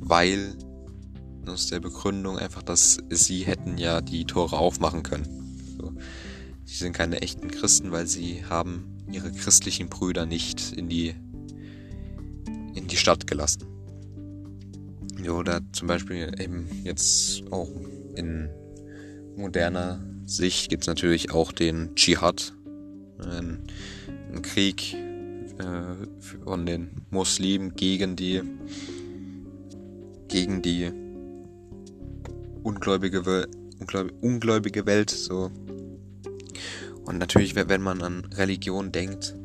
weil 0.01 0.55
aus 1.47 1.69
der 1.69 1.81
Begründung 1.81 2.39
einfach, 2.39 2.63
dass 2.63 2.99
sie 3.11 3.43
hätten 3.43 3.79
ja 3.79 4.01
die 4.01 4.25
Tore 4.25 4.59
aufmachen 4.59 5.03
können. 5.03 5.59
So. 5.79 5.93
Sie 6.65 6.77
sind 6.77 6.93
keine 6.93 7.23
echten 7.23 7.49
Christen, 7.49 7.91
weil 7.91 8.07
sie 8.07 8.45
haben 8.45 8.85
ihre 9.11 9.33
christlichen 9.33 9.89
Brüder 9.89 10.27
nicht 10.27 10.73
in 10.73 10.89
die 10.89 11.15
in 12.75 12.87
die 12.87 12.97
Stadt 12.97 13.27
gelassen. 13.27 13.65
Oder 15.29 15.61
zum 15.73 15.89
Beispiel 15.89 16.33
eben 16.41 16.69
jetzt 16.85 17.43
auch 17.51 17.69
in 18.15 18.49
moderner 19.37 20.01
Sicht 20.25 20.71
gibt 20.71 20.85
es 20.85 20.87
natürlich 20.87 21.33
auch 21.33 21.53
den 21.53 21.95
Dschihad, 21.95 22.55
ein, 23.19 23.65
ein 24.33 24.43
Krieg 24.43 24.95
äh, 24.95 25.95
von 26.45 26.65
den 26.65 26.91
Muslimen 27.11 27.75
gegen 27.75 28.17
die 28.17 28.43
gegen 30.29 30.63
die 30.63 30.93
ungläubige, 32.63 33.49
ungläubige 34.21 34.87
Welt 34.87 35.11
so 35.11 35.51
und 37.05 37.19
natürlich 37.19 37.55
wenn 37.55 37.83
man 37.83 38.03
an 38.03 38.25
Religion 38.35 38.93
denkt 38.93 39.37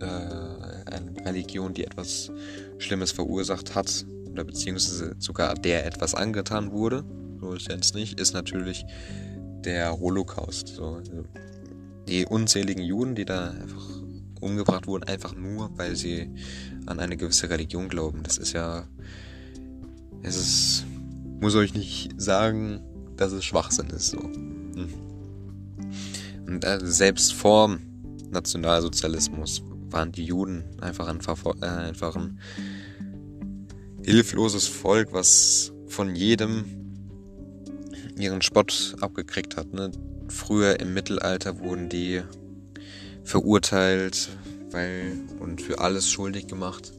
äh, 0.00 0.04
eine 0.04 1.14
Religion 1.24 1.74
die 1.74 1.84
etwas 1.84 2.30
Schlimmes 2.78 3.12
verursacht 3.12 3.74
hat 3.74 4.06
oder 4.30 4.44
beziehungsweise 4.44 5.16
sogar 5.18 5.54
der 5.54 5.86
etwas 5.86 6.14
angetan 6.14 6.72
wurde 6.72 7.04
so 7.40 7.52
ist 7.52 7.70
es 7.70 7.94
nicht 7.94 8.20
ist 8.20 8.32
natürlich 8.32 8.84
der 9.64 9.98
Holocaust 9.98 10.68
so 10.68 10.94
also 10.94 11.24
die 12.08 12.26
unzähligen 12.26 12.82
Juden 12.82 13.14
die 13.14 13.24
da 13.24 13.50
einfach 13.50 14.00
umgebracht 14.40 14.86
wurden, 14.86 15.04
einfach 15.04 15.34
nur, 15.36 15.70
weil 15.76 15.96
sie 15.96 16.30
an 16.86 16.98
eine 16.98 17.16
gewisse 17.16 17.50
Religion 17.50 17.88
glauben. 17.88 18.22
Das 18.22 18.38
ist 18.38 18.52
ja. 18.52 18.86
Es 20.22 20.36
ist. 20.36 20.84
Muss 21.40 21.54
euch 21.54 21.74
nicht 21.74 22.20
sagen, 22.20 22.82
dass 23.16 23.32
es 23.32 23.44
Schwachsinn 23.44 23.88
ist. 23.90 24.10
So. 24.10 24.18
Hm. 24.18 24.88
Und 26.46 26.64
äh, 26.64 26.78
selbst 26.82 27.32
vor 27.34 27.78
Nationalsozialismus 28.30 29.62
waren 29.90 30.12
die 30.12 30.24
Juden 30.24 30.64
einfach 30.80 31.08
ein, 31.08 31.20
äh, 31.62 31.66
einfach 31.66 32.16
ein 32.16 32.38
hilfloses 34.04 34.66
Volk, 34.66 35.12
was 35.12 35.72
von 35.86 36.14
jedem 36.14 36.64
ihren 38.18 38.42
Spott 38.42 38.96
abgekriegt 39.00 39.56
hat. 39.56 39.72
Ne? 39.72 39.90
Früher 40.28 40.78
im 40.80 40.94
Mittelalter 40.94 41.58
wurden 41.60 41.88
die 41.88 42.22
verurteilt 43.24 44.28
weil, 44.70 45.18
und 45.40 45.60
für 45.60 45.80
alles 45.80 46.10
schuldig 46.10 46.46
gemacht. 46.46 46.92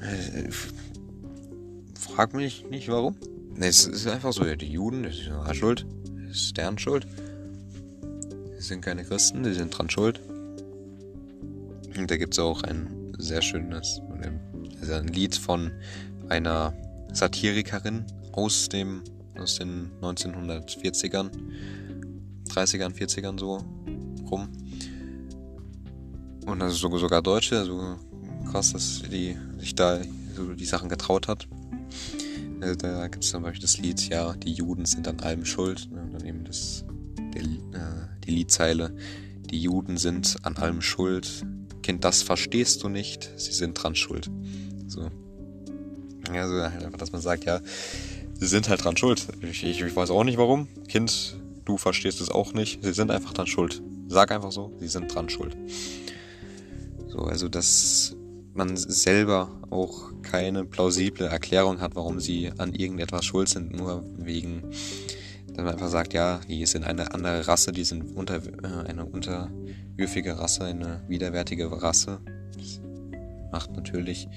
Äh, 0.00 0.48
frag 2.20 2.34
mich 2.34 2.66
nicht 2.68 2.86
warum. 2.90 3.16
Ne, 3.56 3.68
es 3.68 3.86
ist 3.86 4.06
einfach 4.06 4.34
so, 4.34 4.44
ja, 4.44 4.54
die 4.54 4.70
Juden, 4.70 5.04
das 5.04 5.14
ist 5.14 5.28
ja 5.28 5.54
schuld. 5.54 5.86
Das 6.28 6.36
ist 6.36 6.56
deren 6.58 6.76
Schuld. 6.76 7.06
Die 8.58 8.62
sind 8.62 8.82
keine 8.82 9.04
Christen, 9.04 9.42
die 9.42 9.54
sind 9.54 9.70
dran 9.70 9.88
schuld. 9.88 10.20
Und 11.96 12.10
da 12.10 12.18
gibt 12.18 12.34
es 12.34 12.38
auch 12.38 12.62
ein 12.62 13.14
sehr 13.16 13.40
schönes, 13.40 14.02
also 14.82 14.92
ein 14.92 15.08
Lied 15.08 15.34
von 15.34 15.72
einer 16.28 16.74
Satirikerin 17.10 18.04
aus 18.32 18.68
dem 18.68 19.02
aus 19.38 19.54
den 19.54 19.90
1940ern, 20.02 21.30
30ern, 22.50 22.92
40ern 22.92 23.40
so 23.40 23.64
rum. 24.30 24.50
Und 26.44 26.58
das 26.58 26.74
ist 26.74 26.80
sogar 26.80 27.22
Deutsche, 27.22 27.60
also 27.60 27.96
krass, 28.50 28.74
dass 28.74 29.00
die 29.10 29.38
sich 29.56 29.74
da 29.74 30.00
so 30.36 30.52
die 30.52 30.66
Sachen 30.66 30.90
getraut 30.90 31.26
hat. 31.26 31.48
Also 32.60 32.74
da 32.74 33.08
gibt 33.08 33.24
es 33.24 33.30
zum 33.30 33.42
Beispiel 33.42 33.62
das 33.62 33.78
Lied, 33.78 34.08
ja, 34.08 34.34
die 34.34 34.52
Juden 34.52 34.84
sind 34.84 35.08
an 35.08 35.20
allem 35.20 35.44
schuld. 35.44 35.88
Und 35.90 36.12
dann 36.12 36.26
eben 36.26 36.44
das, 36.44 36.84
der, 37.34 37.42
äh, 37.42 38.08
die 38.24 38.30
Liedzeile, 38.32 38.94
die 39.50 39.60
Juden 39.60 39.96
sind 39.96 40.36
an 40.42 40.56
allem 40.56 40.82
schuld. 40.82 41.44
Kind, 41.82 42.04
das 42.04 42.22
verstehst 42.22 42.82
du 42.82 42.88
nicht, 42.88 43.30
sie 43.36 43.52
sind 43.52 43.74
dran 43.74 43.94
schuld. 43.94 44.30
So. 44.86 45.10
Also 46.30 46.54
halt 46.62 46.84
einfach, 46.84 46.98
dass 46.98 47.12
man 47.12 47.20
sagt, 47.20 47.44
ja, 47.44 47.60
sie 48.34 48.46
sind 48.46 48.68
halt 48.68 48.84
dran 48.84 48.96
schuld. 48.96 49.26
Ich, 49.42 49.64
ich, 49.64 49.80
ich 49.80 49.96
weiß 49.96 50.10
auch 50.10 50.24
nicht 50.24 50.38
warum. 50.38 50.68
Kind, 50.86 51.36
du 51.64 51.78
verstehst 51.78 52.20
es 52.20 52.30
auch 52.30 52.52
nicht. 52.52 52.82
Sie 52.84 52.92
sind 52.92 53.10
einfach 53.10 53.32
dran 53.32 53.46
schuld. 53.46 53.82
Sag 54.08 54.30
einfach 54.32 54.52
so, 54.52 54.72
sie 54.78 54.88
sind 54.88 55.12
dran 55.12 55.28
schuld. 55.28 55.56
So, 57.08 57.20
also 57.20 57.48
dass 57.48 58.14
man 58.54 58.76
selber 58.76 59.50
auch 59.70 60.10
keine 60.22 60.64
plausible 60.64 61.26
Erklärung 61.26 61.80
hat, 61.80 61.94
warum 61.94 62.20
sie 62.20 62.52
an 62.58 62.74
irgendetwas 62.74 63.24
schuld 63.24 63.48
sind, 63.48 63.72
nur 63.72 64.04
wegen, 64.16 64.62
dass 65.48 65.58
man 65.58 65.68
einfach 65.68 65.88
sagt, 65.88 66.12
ja, 66.14 66.40
die 66.48 66.66
sind 66.66 66.84
eine 66.84 67.12
andere 67.12 67.46
Rasse, 67.46 67.72
die 67.72 67.84
sind 67.84 68.16
unter, 68.16 68.36
äh, 68.36 68.88
eine 68.88 69.04
unterwürfige 69.04 70.38
Rasse, 70.38 70.64
eine 70.64 71.02
widerwärtige 71.08 71.70
Rasse. 71.82 72.20
Das 72.56 72.80
macht 73.52 73.72
natürlich 73.72 74.28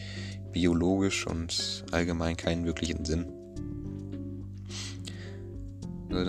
biologisch 0.51 1.25
und 1.27 1.86
allgemein 1.91 2.38
keinen 2.38 2.65
wirklichen 2.65 3.05
Sinn. 3.05 3.25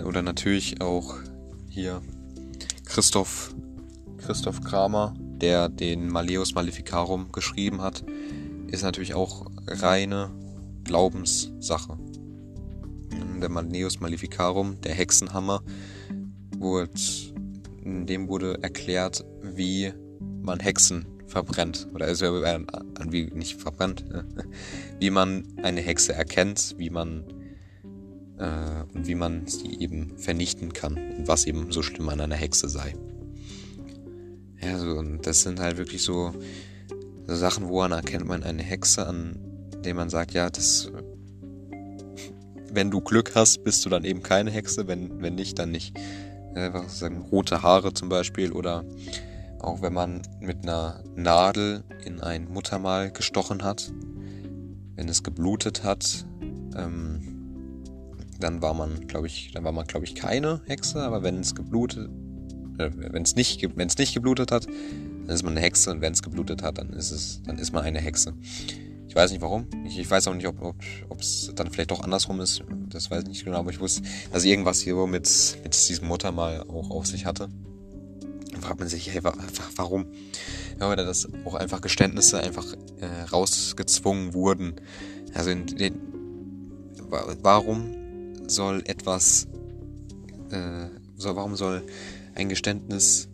Oder 0.05 0.23
natürlich 0.23 0.81
auch 0.81 1.17
hier 1.69 2.01
Christoph, 2.87 3.55
Christoph 4.19 4.63
Kramer, 4.63 5.15
der 5.41 5.69
den 5.69 6.09
Malleus 6.09 6.55
Maleficarum 6.55 7.33
geschrieben 7.33 7.81
hat, 7.81 8.05
ist 8.69 8.83
natürlich 8.83 9.15
auch 9.15 9.47
reine 9.67 10.31
Glaubenssache. 10.85 11.99
Der 13.41 13.49
Malleus 13.49 14.01
Maleficarum, 14.01 14.81
der 14.81 14.95
Hexenhammer, 14.95 15.63
wurde, 16.59 16.91
in 17.83 18.07
dem 18.07 18.29
wurde 18.29 18.63
erklärt, 18.63 19.25
wie 19.43 19.93
man 20.43 20.61
Hexen 20.61 21.07
verbrennt. 21.27 21.89
Oder 21.95 22.07
also, 22.07 22.27
wie 23.11 23.25
nicht 23.35 23.61
verbrennt, 23.61 24.05
wie 25.01 25.11
man 25.11 25.45
eine 25.63 25.81
Hexe 25.81 26.15
erkennt, 26.15 26.75
wie 26.79 26.91
man 26.91 27.25
äh, 28.39 28.85
und 28.95 29.07
wie 29.07 29.15
man 29.15 29.47
sie 29.47 29.79
eben 29.81 30.17
vernichten 30.17 30.73
kann 30.73 30.97
und 30.97 31.29
was 31.29 31.45
eben 31.47 31.73
so 31.73 31.83
schlimm 31.83 32.09
an 32.09 32.21
einer 32.21 32.37
Hexe 32.37 32.69
sei. 32.69 32.95
Ja, 34.61 34.79
so, 34.79 34.91
und 34.91 35.27
das 35.27 35.43
sind 35.43 35.61
halt 35.61 35.77
wirklich 35.77 36.03
so, 36.03 36.33
so 37.27 37.35
Sachen, 37.35 37.69
woran 37.69 37.93
erkennt 37.93 38.27
man 38.27 38.43
eine 38.43 38.63
Hexe, 38.63 39.07
an 39.07 39.39
dem 39.85 39.97
man 39.97 40.09
sagt, 40.09 40.33
ja, 40.33 40.49
das 40.49 40.91
wenn 42.75 42.91
du 42.91 43.01
Glück 43.01 43.35
hast, 43.35 43.63
bist 43.63 43.85
du 43.85 43.89
dann 43.89 44.05
eben 44.05 44.23
keine 44.23 44.51
Hexe, 44.51 44.89
wenn, 44.89 45.23
wenn 45.23 45.37
nicht, 45.37 45.59
dann 45.59 45.71
nicht. 45.71 45.97
Einfach 46.55 46.89
sagen, 46.89 47.21
rote 47.31 47.63
Haare 47.63 47.95
zum 47.95 48.09
Beispiel 48.09 48.53
oder 48.53 48.85
auch 49.61 49.81
wenn 49.83 49.93
man 49.93 50.23
mit 50.41 50.63
einer 50.63 51.03
Nadel 51.17 51.85
in 52.05 52.21
ein 52.21 52.49
Muttermal 52.53 53.11
gestochen 53.11 53.63
hat, 53.63 53.93
wenn 54.97 55.09
es 55.09 55.23
geblutet 55.23 55.85
hat, 55.85 56.27
ähm, 56.77 57.23
dann 58.39 58.61
war 58.61 58.75
man, 58.75 59.07
glaube 59.07 59.27
ich, 59.27 59.53
dann 59.53 59.65
war 59.65 59.73
man, 59.73 59.87
glaube 59.87 60.05
ich, 60.05 60.15
keine 60.15 60.61
Hexe, 60.67 61.01
aber 61.01 61.23
wenn 61.23 61.39
es 61.39 61.55
geblutet, 61.55 62.11
wenn 62.77 63.23
es 63.23 63.37
nicht, 63.37 63.63
wenn 63.77 63.89
es 63.89 63.99
nicht 63.99 64.15
geblutet 64.15 64.51
hat, 64.53 64.67
dann 64.67 65.35
ist 65.35 65.43
man 65.43 65.53
eine 65.53 65.61
Hexe 65.61 65.91
und 65.91 66.01
wenn 66.01 66.13
es 66.13 66.23
geblutet 66.23 66.63
hat, 66.63 66.79
dann 66.79 66.91
ist 66.91 67.11
es, 67.11 67.43
dann 67.47 67.59
ist 67.59 67.73
man 67.73 67.85
eine 67.85 68.01
Hexe. 68.01 68.35
Ich 69.15 69.15
weiß 69.15 69.31
nicht 69.31 69.43
warum. 69.43 69.67
Ich, 69.87 69.97
ich 69.97 70.11
weiß 70.11 70.27
auch 70.27 70.35
nicht, 70.35 70.49
ob 70.49 71.21
es 71.21 71.53
dann 71.55 71.71
vielleicht 71.71 71.93
doch 71.93 72.03
andersrum 72.03 72.41
ist. 72.41 72.65
Das 72.89 73.13
weiß 73.13 73.23
ich 73.23 73.29
nicht 73.29 73.45
genau, 73.45 73.59
aber 73.59 73.71
ich 73.71 73.79
wusste, 73.79 74.03
dass 74.33 74.45
irgendwas 74.45 74.81
hier 74.81 74.97
mit, 75.07 75.59
mit 75.63 75.89
diesem 75.89 76.09
Muttermal 76.09 76.63
auch 76.63 76.91
auf 76.91 77.07
sich 77.07 77.25
hatte. 77.25 77.49
Dann 78.51 78.61
fragt 78.61 78.81
man 78.81 78.89
sich, 78.89 79.13
hey, 79.13 79.21
warum? 79.77 80.07
Ja, 80.81 80.89
weil 80.89 80.97
das 80.97 81.29
auch 81.45 81.55
einfach 81.55 81.81
Geständnisse 81.81 82.41
einfach 82.41 82.67
äh, 83.01 83.23
rausgezwungen 83.31 84.35
wurden. 84.35 84.75
Also 85.33 85.51
in 85.51 85.67
den, 85.67 85.95
warum 87.09 88.49
soll 88.49 88.83
etwas, 88.87 89.47
äh, 90.51 90.89
soll, 91.17 91.37
warum 91.37 91.55
soll 91.55 91.85
ein 92.35 92.49
Geständnis 92.49 93.29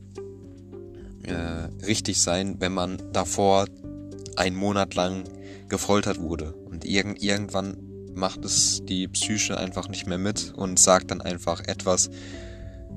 äh, 1.23 1.85
richtig 1.87 2.21
sein, 2.21 2.57
wenn 2.61 2.73
man 2.73 2.99
davor 3.13 3.67
einen 4.37 4.57
Monat 4.57 4.95
lang 4.95 5.25
gefoltert 5.69 6.21
wurde. 6.21 6.53
Und 6.53 6.85
irg 6.85 7.23
irgendwann 7.23 7.77
macht 8.15 8.45
es 8.45 8.83
die 8.85 9.09
Psyche 9.09 9.57
einfach 9.57 9.89
nicht 9.89 10.07
mehr 10.07 10.19
mit 10.19 10.53
und 10.57 10.79
sagt 10.79 11.11
dann 11.11 11.21
einfach 11.21 11.61
etwas, 11.67 12.11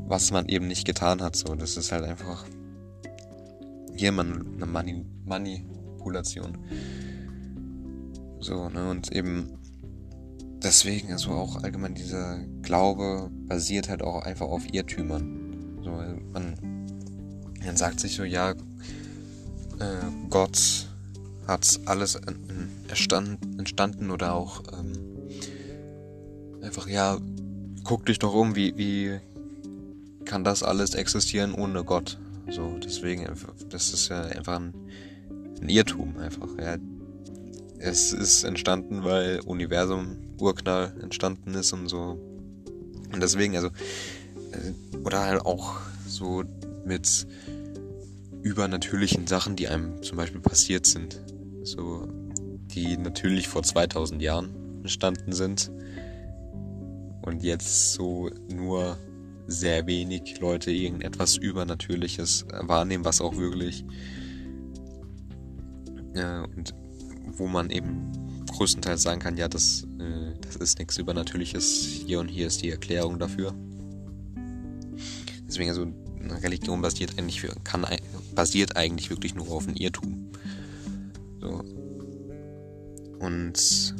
was 0.07 0.31
man 0.31 0.47
eben 0.47 0.67
nicht 0.67 0.85
getan 0.85 1.21
hat. 1.21 1.35
So, 1.35 1.55
das 1.55 1.77
ist 1.77 1.91
halt 1.91 2.03
einfach 2.03 2.45
hier 3.95 4.11
man, 4.11 4.55
eine 4.55 4.65
Mani 4.65 5.05
Manipulation. 5.25 6.57
So, 8.39 8.67
ne, 8.69 8.89
und 8.89 9.11
eben 9.13 9.57
deswegen, 10.61 11.11
also 11.13 11.31
auch 11.31 11.63
allgemein 11.63 11.95
dieser 11.95 12.39
Glaube 12.61 13.29
basiert 13.47 13.87
halt 13.87 14.01
auch 14.01 14.23
einfach 14.23 14.47
auf 14.47 14.73
Irrtümern. 14.73 15.42
So, 15.83 15.91
man, 16.31 16.55
man 17.65 17.77
sagt 17.77 17.99
sich 17.99 18.15
so, 18.15 18.23
ja, 18.23 18.51
äh, 18.51 18.55
Gott 20.29 20.87
hat 21.47 21.79
alles 21.85 22.15
entstanden, 22.87 24.11
oder 24.11 24.33
auch 24.33 24.63
ähm, 24.71 24.93
einfach, 26.61 26.87
ja, 26.87 27.17
guck 27.83 28.05
dich 28.05 28.19
doch 28.19 28.33
um, 28.33 28.55
wie, 28.55 28.77
wie 28.77 29.19
kann 30.25 30.43
das 30.43 30.63
alles 30.63 30.95
existieren 30.95 31.53
ohne 31.53 31.83
Gott? 31.83 32.17
So, 32.49 32.77
deswegen, 32.83 33.27
das 33.69 33.93
ist 33.93 34.09
ja 34.09 34.23
einfach 34.23 34.59
ein, 34.59 34.73
ein 35.61 35.69
Irrtum 35.69 36.17
einfach. 36.17 36.49
Ja. 36.59 36.77
Es 37.79 38.13
ist 38.13 38.43
entstanden, 38.43 39.03
weil 39.03 39.41
Universum 39.41 40.17
Urknall 40.39 40.93
entstanden 41.01 41.53
ist 41.53 41.73
und 41.73 41.87
so. 41.87 42.17
Und 43.11 43.21
deswegen, 43.21 43.55
also 43.55 43.69
oder 45.03 45.25
halt 45.25 45.45
auch 45.45 45.79
so 46.07 46.43
mit 46.85 47.27
übernatürlichen 48.41 49.25
Sachen, 49.27 49.55
die 49.55 49.67
einem 49.67 50.03
zum 50.03 50.17
Beispiel 50.17 50.41
passiert 50.41 50.85
sind. 50.85 51.21
So, 51.63 52.07
die 52.73 52.97
natürlich 52.97 53.47
vor 53.47 53.63
2000 53.63 54.21
Jahren 54.21 54.53
entstanden 54.81 55.33
sind. 55.33 55.71
Und 57.21 57.41
jetzt 57.41 57.93
so 57.93 58.29
nur 58.53 58.97
sehr 59.47 59.87
wenig 59.87 60.39
Leute 60.39 60.71
irgendetwas 60.71 61.37
Übernatürliches 61.37 62.45
wahrnehmen, 62.61 63.05
was 63.05 63.21
auch 63.21 63.37
wirklich. 63.37 63.85
Äh, 66.15 66.41
und 66.55 66.73
wo 67.37 67.47
man 67.47 67.69
eben 67.69 68.11
größtenteils 68.51 69.01
sagen 69.01 69.19
kann, 69.19 69.37
ja, 69.37 69.47
das, 69.47 69.87
äh, 69.99 70.33
das 70.41 70.57
ist 70.57 70.79
nichts 70.79 70.97
Übernatürliches. 70.97 72.03
Hier 72.05 72.19
und 72.19 72.27
hier 72.27 72.47
ist 72.47 72.61
die 72.61 72.69
Erklärung 72.69 73.19
dafür. 73.19 73.53
Deswegen 75.53 75.69
also 75.69 75.85
eine 76.19 76.41
Religion 76.41 76.81
basiert 76.81 77.19
eigentlich 77.19 77.47
kann 77.63 77.85
basiert 78.33 78.75
eigentlich 78.75 79.11
wirklich 79.11 79.35
nur 79.35 79.51
auf 79.51 79.67
einem 79.67 79.75
Irrtum. 79.75 80.31
So. 81.39 81.63
Und 83.19 83.93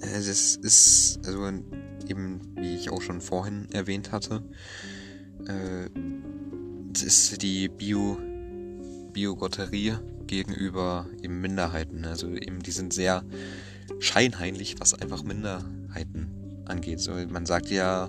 es 0.00 0.56
ist, 0.56 1.18
also 1.26 1.48
eben, 2.06 2.40
wie 2.54 2.76
ich 2.76 2.90
auch 2.90 3.02
schon 3.02 3.20
vorhin 3.20 3.66
erwähnt 3.72 4.12
hatte, 4.12 4.44
äh, 5.48 5.88
ist 7.02 7.42
die 7.42 7.68
Bio, 7.68 8.18
Biogotterie 9.12 9.94
gegenüber 10.28 11.08
eben 11.22 11.40
Minderheiten. 11.40 12.04
Also 12.04 12.28
eben, 12.28 12.60
die 12.60 12.70
sind 12.70 12.92
sehr 12.92 13.24
scheinheilig, 13.98 14.76
was 14.78 14.94
einfach 14.94 15.24
Minderheiten 15.24 16.28
angeht. 16.66 17.00
So, 17.00 17.14
man 17.28 17.46
sagt 17.46 17.68
ja, 17.70 18.08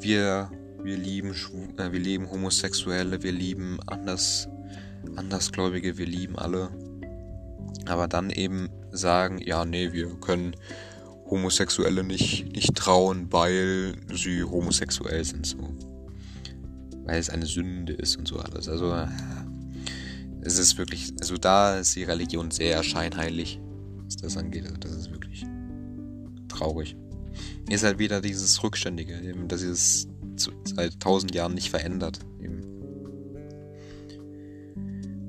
wir, 0.00 0.50
wir 0.82 0.96
lieben 0.96 1.34
äh, 1.76 1.92
wir 1.92 2.00
lieben 2.00 2.30
Homosexuelle, 2.30 3.22
wir 3.22 3.32
lieben 3.32 3.78
anders, 3.86 4.48
Andersgläubige, 5.16 5.98
wir 5.98 6.06
lieben 6.06 6.36
alle. 6.38 6.70
Aber 7.86 8.08
dann 8.08 8.30
eben 8.30 8.68
sagen, 8.90 9.38
ja, 9.44 9.64
nee, 9.64 9.92
wir 9.92 10.08
können 10.20 10.54
Homosexuelle 11.30 12.04
nicht, 12.04 12.52
nicht 12.52 12.74
trauen, 12.74 13.32
weil 13.32 13.94
sie 14.14 14.42
homosexuell 14.42 15.24
sind. 15.24 15.46
So. 15.46 15.58
Weil 17.04 17.18
es 17.18 17.30
eine 17.30 17.46
Sünde 17.46 17.92
ist 17.92 18.16
und 18.16 18.26
so 18.28 18.38
alles. 18.38 18.68
Also 18.68 18.94
es 20.42 20.58
ist 20.58 20.78
wirklich, 20.78 21.12
also 21.20 21.36
da 21.36 21.78
ist 21.78 21.94
die 21.96 22.04
Religion 22.04 22.50
sehr 22.50 22.82
scheinheilig, 22.82 23.60
was 24.04 24.16
das 24.16 24.36
angeht. 24.36 24.64
Also 24.64 24.76
das 24.76 24.92
ist 24.92 25.10
wirklich 25.10 25.44
traurig. 26.48 26.96
Ist 27.68 27.84
halt 27.84 27.98
wieder 27.98 28.20
dieses 28.20 28.62
Rückständige, 28.62 29.20
dass 29.46 29.62
es 29.62 30.08
seit 30.64 31.00
tausend 31.00 31.34
Jahren 31.34 31.54
nicht 31.54 31.70
verändert. 31.70 32.20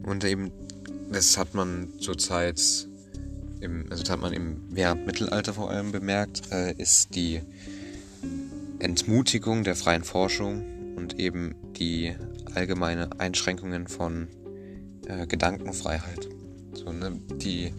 Und 0.04 0.23
eben, 0.23 0.52
das 1.12 1.38
hat 1.38 1.54
man 1.54 1.89
zurzeit 1.99 2.88
also 3.89 4.04
das 4.04 4.10
hat 4.10 4.21
man 4.21 4.34
im 4.34 4.62
während 4.69 5.06
Mittelalter 5.06 5.54
vor 5.54 5.69
allem 5.69 5.91
bemerkt, 5.91 6.52
äh, 6.52 6.73
ist 6.73 7.15
die 7.15 7.41
Entmutigung 8.80 9.63
der 9.63 9.75
freien 9.75 10.04
Forschung 10.04 10.95
und 10.95 11.19
eben 11.19 11.56
die 11.78 12.15
allgemeine 12.56 13.10
Einschränkungen 13.19 13.88
von 13.88 14.28
äh, 15.08 15.28
Gedankenfreiheit. 15.28 16.30
So, 16.73 16.91
ne? 16.91 17.19
die, 17.34 17.73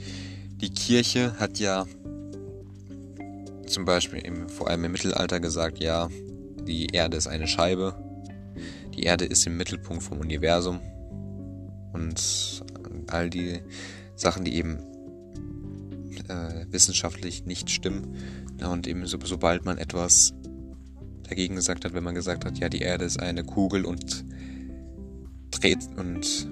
die 0.60 0.70
Kirche 0.70 1.38
hat 1.38 1.58
ja 1.58 1.86
zum 3.70 3.84
Beispiel 3.84 4.20
im, 4.20 4.48
vor 4.48 4.68
allem 4.68 4.84
im 4.84 4.92
Mittelalter 4.92 5.40
gesagt, 5.40 5.78
ja, 5.78 6.08
die 6.66 6.86
Erde 6.86 7.16
ist 7.16 7.26
eine 7.26 7.46
Scheibe, 7.46 7.94
die 8.94 9.04
Erde 9.04 9.24
ist 9.24 9.46
im 9.46 9.56
Mittelpunkt 9.56 10.02
vom 10.02 10.18
Universum 10.18 10.80
und 11.92 12.64
all 13.08 13.30
die 13.30 13.60
Sachen, 14.16 14.44
die 14.44 14.54
eben 14.56 14.78
äh, 16.28 16.66
wissenschaftlich 16.70 17.46
nicht 17.46 17.70
stimmen. 17.70 18.16
Und 18.62 18.86
eben 18.86 19.06
so, 19.06 19.18
sobald 19.22 19.64
man 19.64 19.78
etwas 19.78 20.34
dagegen 21.28 21.54
gesagt 21.54 21.84
hat, 21.84 21.94
wenn 21.94 22.04
man 22.04 22.14
gesagt 22.14 22.44
hat, 22.44 22.58
ja, 22.58 22.68
die 22.68 22.80
Erde 22.80 23.04
ist 23.04 23.20
eine 23.20 23.44
Kugel 23.44 23.84
und 23.84 24.24
dreht 25.50 25.88
und 25.96 26.48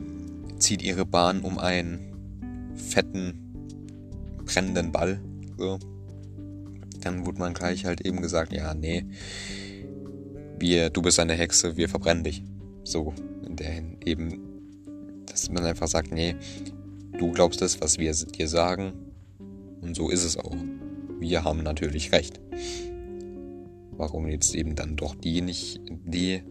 zieht 0.59 0.83
ihre 0.83 1.05
Bahn 1.05 1.41
um 1.43 1.59
einen 1.59 2.75
fetten, 2.75 3.35
brennenden 4.45 4.93
Ball, 4.93 5.21
so, 5.59 5.79
dann 7.09 7.27
wurde 7.27 7.39
man 7.39 7.55
gleich 7.55 7.87
halt 7.87 8.03
eben 8.03 8.21
gesagt, 8.21 8.53
ja, 8.53 8.75
nee, 8.75 9.05
wir, 10.59 10.91
du 10.91 11.03
bist 11.03 11.19
eine 11.19 11.35
Hexe, 11.35 11.77
wir 11.77 11.89
verbrennen 11.89 12.25
dich. 12.25 12.43
So, 12.85 13.15
in 13.47 13.57
der 13.57 13.83
eben, 14.05 14.43
dass 15.27 15.51
man 15.51 15.65
einfach 15.65 15.89
sagt, 15.89 16.13
nee, 16.13 16.37
du 17.19 17.33
glaubst 17.33 17.63
das, 17.63 17.81
was 17.81 17.99
wir 17.99 18.13
dir 18.13 18.49
sagen, 18.49 18.93
und 19.81 19.95
so 19.95 20.11
ist 20.11 20.25
es 20.25 20.37
auch. 20.37 20.57
Wir 21.19 21.45
haben 21.45 21.63
natürlich 21.63 22.13
recht. 22.13 22.41
Warum 23.93 24.29
jetzt 24.29 24.55
eben 24.55 24.75
dann 24.75 24.97
doch 24.97 25.15
die 25.15 25.41
nicht, 25.41 25.81
die 26.05 26.43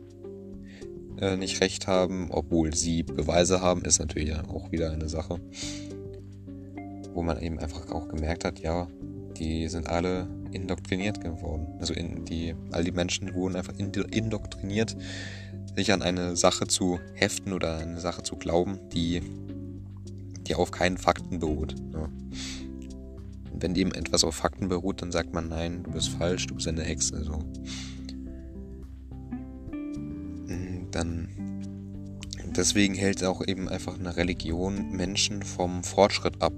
äh, 1.20 1.38
nicht 1.38 1.62
recht 1.62 1.88
haben, 1.88 2.30
obwohl 2.32 2.74
sie 2.74 3.04
Beweise 3.04 3.62
haben, 3.62 3.84
ist 3.84 4.00
natürlich 4.00 4.34
auch 4.36 4.72
wieder 4.72 4.92
eine 4.92 5.08
Sache. 5.08 5.40
Wo 7.14 7.22
man 7.22 7.40
eben 7.42 7.60
einfach 7.60 7.90
auch 7.92 8.08
gemerkt 8.10 8.44
hat, 8.44 8.60
ja, 8.60 8.88
die 9.38 9.68
sind 9.68 9.88
alle 9.88 10.28
indoktriniert 10.52 11.22
geworden. 11.22 11.68
Also 11.80 11.94
in 11.94 12.26
die, 12.26 12.56
all 12.72 12.84
die 12.84 12.92
Menschen 12.92 13.34
wurden 13.34 13.56
einfach 13.56 13.74
indoktriniert, 13.78 14.96
sich 15.76 15.92
an 15.92 16.02
eine 16.02 16.36
Sache 16.36 16.68
zu 16.68 17.00
heften 17.14 17.54
oder 17.54 17.78
eine 17.78 18.00
Sache 18.00 18.24
zu 18.24 18.36
glauben, 18.36 18.80
die, 18.94 19.22
die 20.48 20.56
auf 20.56 20.72
keinen 20.72 20.98
Fakten 20.98 21.40
beruht. 21.40 21.76
Ja 21.94 22.10
wenn 23.62 23.76
eben 23.76 23.92
etwas 23.92 24.24
auf 24.24 24.36
Fakten 24.36 24.68
beruht, 24.68 25.02
dann 25.02 25.12
sagt 25.12 25.34
man, 25.34 25.50
nein, 25.50 25.84
du 25.84 25.92
bist 25.92 26.10
falsch, 26.10 26.48
du 26.48 26.56
bist 26.56 26.68
eine 26.68 26.84
Hexe. 26.84 27.24
So. 27.24 27.40
Mm, 30.48 30.88
dann 30.92 31.30
deswegen 32.56 32.96
hält 32.96 33.24
auch 33.24 33.46
eben 33.46 33.70
einfach 33.70 33.98
eine 34.00 34.16
Religion 34.18 34.92
Menschen 34.92 35.44
vom 35.44 35.84
Fortschritt 35.84 36.42
ab. 36.42 36.54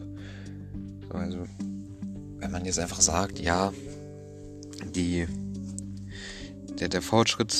Also, 1.10 1.46
man 2.60 2.66
jetzt 2.66 2.80
einfach 2.80 3.00
sagt, 3.00 3.40
ja, 3.40 3.72
die, 4.94 5.28
der, 6.78 6.90
der 6.90 7.02
Fortschritt 7.02 7.54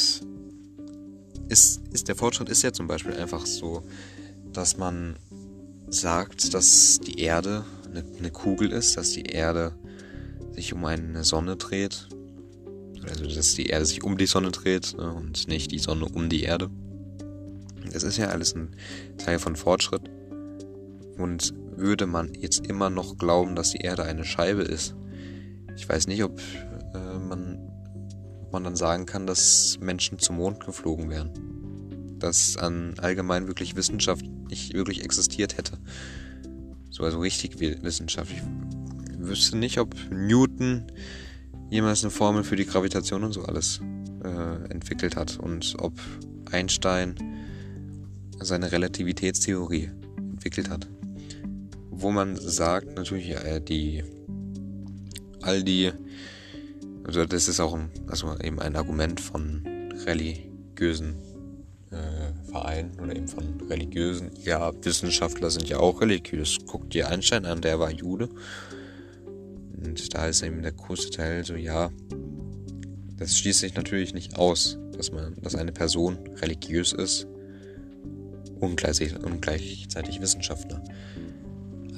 ist, 1.48 1.82
ist, 1.90 2.10
der 2.10 2.18
Fortschritt 2.18 2.50
ist 2.50 2.64
ja 2.64 2.74
zum 2.74 2.88
Beispiel 2.88 3.14
einfach 3.14 3.46
so, 3.46 3.82
dass 4.52 4.78
man 4.78 5.16
sagt, 5.88 6.54
dass 6.54 7.00
die 7.00 7.22
Erde 7.22 7.64
eine, 7.86 8.04
eine 8.18 8.30
Kugel 8.30 8.74
ist, 8.74 8.98
dass 8.98 9.12
die 9.12 9.24
Erde 9.24 9.74
sich 10.52 10.74
um 10.74 10.84
eine 10.84 11.24
Sonne 11.24 11.56
dreht. 11.56 12.10
Also 13.08 13.26
dass 13.34 13.56
die 13.56 13.68
Erde 13.68 13.86
sich 13.86 14.04
um 14.04 14.18
die 14.18 14.26
Sonne 14.26 14.52
dreht 14.52 14.98
ne, 14.98 15.14
und 15.14 15.48
nicht 15.48 15.72
die 15.72 15.80
Sonne 15.80 16.06
um 16.10 16.28
die 16.28 16.44
Erde. 16.44 16.70
Das 17.94 18.04
ist 18.04 18.18
ja 18.18 18.28
alles 18.28 18.54
ein 18.54 18.76
Teil 19.18 19.40
von 19.40 19.56
Fortschritt. 19.56 20.10
Und 21.18 21.54
würde 21.80 22.06
man 22.06 22.34
jetzt 22.34 22.66
immer 22.68 22.90
noch 22.90 23.18
glauben, 23.18 23.56
dass 23.56 23.72
die 23.72 23.80
Erde 23.80 24.04
eine 24.04 24.26
Scheibe 24.26 24.62
ist, 24.62 24.96
ich 25.80 25.88
weiß 25.88 26.08
nicht, 26.08 26.24
ob, 26.24 26.40
äh, 26.94 27.18
man, 27.18 27.58
ob 28.42 28.52
man 28.52 28.66
dann 28.66 28.76
sagen 28.76 29.06
kann, 29.06 29.26
dass 29.26 29.78
Menschen 29.80 30.20
zum 30.20 30.36
Mond 30.36 30.66
geflogen 30.66 31.10
wären. 31.10 31.32
Dass 32.20 32.58
an 32.58 32.96
allgemein 32.98 33.48
wirklich 33.48 33.78
Wissenschaft 33.78 34.26
nicht 34.50 34.74
wirklich 34.74 35.06
existiert 35.06 35.58
hätte. 35.58 35.78
So 36.90 37.04
also 37.04 37.20
richtig 37.20 37.62
wissenschaftlich. 37.62 38.42
Ich 39.10 39.26
wüsste 39.26 39.58
nicht, 39.58 39.78
ob 39.80 39.96
Newton 40.12 40.84
jemals 41.70 42.04
eine 42.04 42.12
Formel 42.12 42.44
für 42.44 42.58
die 42.58 42.66
Gravitation 42.66 43.24
und 43.24 43.32
so 43.32 43.44
alles 43.44 43.80
äh, 44.26 44.70
entwickelt 44.70 45.16
hat 45.16 45.40
und 45.40 45.76
ob 45.80 45.94
Einstein 46.52 47.16
seine 48.42 48.72
Relativitätstheorie 48.72 49.92
entwickelt 50.18 50.70
hat. 50.70 50.90
Wo 52.02 52.12
man 52.12 52.36
sagt, 52.38 52.96
natürlich, 52.96 53.32
äh, 53.32 53.60
die 53.60 54.04
all 55.42 55.64
die, 55.64 55.92
also 57.04 57.26
das 57.26 57.48
ist 57.48 57.60
auch 57.60 57.74
ein, 57.74 57.90
also 58.08 58.36
eben 58.42 58.60
ein 58.60 58.76
Argument 58.76 59.20
von 59.20 59.64
religiösen 60.06 61.16
äh, 61.92 62.50
Vereinen 62.50 63.00
oder 63.00 63.16
eben 63.16 63.28
von 63.28 63.62
religiösen, 63.70 64.32
ja, 64.44 64.72
Wissenschaftler 64.84 65.50
sind 65.50 65.68
ja 65.70 65.80
auch 65.80 66.02
religiös. 66.02 66.58
Guckt 66.66 66.94
dir 66.94 67.10
Einstein 67.10 67.46
an, 67.46 67.62
der 67.62 67.80
war 67.80 67.92
Jude. 67.92 68.30
Und 69.84 70.14
da 70.14 70.28
ist 70.28 70.44
eben 70.44 70.62
der 70.62 70.74
große 70.74 71.10
Teil 71.10 71.46
so, 71.46 71.56
ja, 71.56 71.92
das 73.18 73.38
schließt 73.38 73.60
sich 73.60 73.76
natürlich 73.76 74.14
nicht 74.14 74.38
aus, 74.38 74.78
dass 74.96 75.12
man, 75.12 75.36
dass 75.42 75.56
eine 75.56 75.72
Person 75.72 76.18
religiös 76.42 76.94
ist 76.94 77.28
und 78.60 78.78
gleichzeitig, 78.78 79.18
und 79.18 79.42
gleichzeitig 79.42 80.22
Wissenschaftler. 80.22 80.84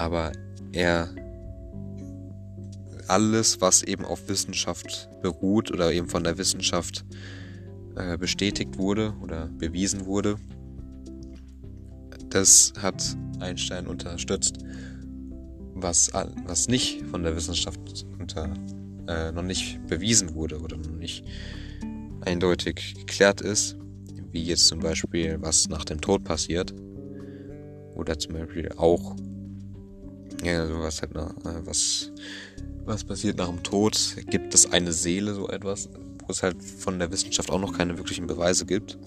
Aber 0.01 0.31
er 0.71 1.13
alles, 3.07 3.61
was 3.61 3.83
eben 3.83 4.03
auf 4.03 4.27
Wissenschaft 4.27 5.07
beruht 5.21 5.71
oder 5.71 5.93
eben 5.93 6.07
von 6.07 6.23
der 6.23 6.39
Wissenschaft 6.39 7.05
äh, 7.95 8.17
bestätigt 8.17 8.79
wurde 8.79 9.13
oder 9.21 9.47
bewiesen 9.59 10.07
wurde, 10.07 10.37
das 12.31 12.73
hat 12.79 13.15
Einstein 13.39 13.85
unterstützt. 13.85 14.57
Was, 15.75 16.11
was 16.47 16.67
nicht 16.67 17.03
von 17.03 17.21
der 17.21 17.35
Wissenschaft 17.35 17.79
unter, 18.17 18.51
äh, 19.07 19.31
noch 19.31 19.43
nicht 19.43 19.85
bewiesen 19.85 20.33
wurde 20.33 20.59
oder 20.61 20.77
noch 20.77 20.97
nicht 20.97 21.23
eindeutig 22.21 22.95
geklärt 22.95 23.41
ist, 23.41 23.77
wie 24.31 24.41
jetzt 24.41 24.65
zum 24.65 24.79
Beispiel, 24.79 25.37
was 25.41 25.69
nach 25.69 25.85
dem 25.85 26.01
Tod 26.01 26.23
passiert, 26.23 26.73
oder 27.93 28.17
zum 28.17 28.33
Beispiel 28.33 28.71
auch, 28.77 29.15
ja, 30.43 30.67
was 30.81 31.01
halt, 31.01 31.13
nach, 31.13 31.31
äh, 31.45 31.65
was, 31.65 32.11
was 32.85 33.03
passiert 33.03 33.37
nach 33.37 33.49
dem 33.49 33.63
Tod, 33.63 33.97
gibt 34.27 34.53
es 34.53 34.71
eine 34.71 34.91
Seele, 34.91 35.33
so 35.33 35.49
etwas, 35.49 35.89
wo 36.19 36.27
es 36.29 36.43
halt 36.43 36.61
von 36.61 36.99
der 36.99 37.11
Wissenschaft 37.11 37.49
auch 37.51 37.59
noch 37.59 37.77
keine 37.77 37.97
wirklichen 37.97 38.27
Beweise 38.27 38.65
gibt. 38.65 38.97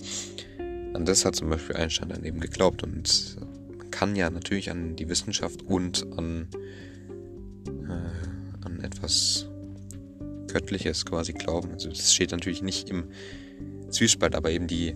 An 0.95 1.05
das 1.05 1.25
hat 1.25 1.35
zum 1.35 1.51
Beispiel 1.51 1.77
Einstein 1.77 2.09
dann 2.09 2.25
eben 2.25 2.41
geglaubt 2.41 2.83
und 2.83 3.37
man 3.79 3.91
kann 3.91 4.17
ja 4.17 4.31
natürlich 4.31 4.71
an 4.71 4.97
die 4.97 5.09
Wissenschaft 5.09 5.63
und 5.63 6.07
an, 6.17 6.49
äh, 7.67 8.65
an 8.65 8.81
etwas 8.81 9.49
Göttliches 10.47 11.05
quasi 11.05 11.33
glauben. 11.33 11.73
Also 11.73 11.89
das 11.89 12.15
steht 12.15 12.31
natürlich 12.31 12.63
nicht 12.63 12.89
im 12.91 13.05
Zwiespalt, 13.91 14.37
aber 14.37 14.51
eben 14.51 14.69
die 14.69 14.95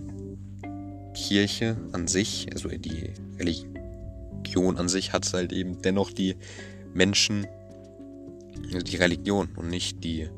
Kirche 1.13 1.75
an 1.91 2.07
sich, 2.07 2.47
also 2.53 2.69
die 2.69 3.11
Religion 3.37 3.78
an 4.77 4.89
sich 4.89 5.13
hat 5.13 5.31
halt 5.33 5.53
eben 5.53 5.81
dennoch 5.81 6.11
die 6.11 6.35
Menschen, 6.93 7.47
also 8.65 8.79
die 8.79 8.97
Religion 8.97 9.49
und 9.55 9.69
nicht 9.69 10.03
die 10.03 10.29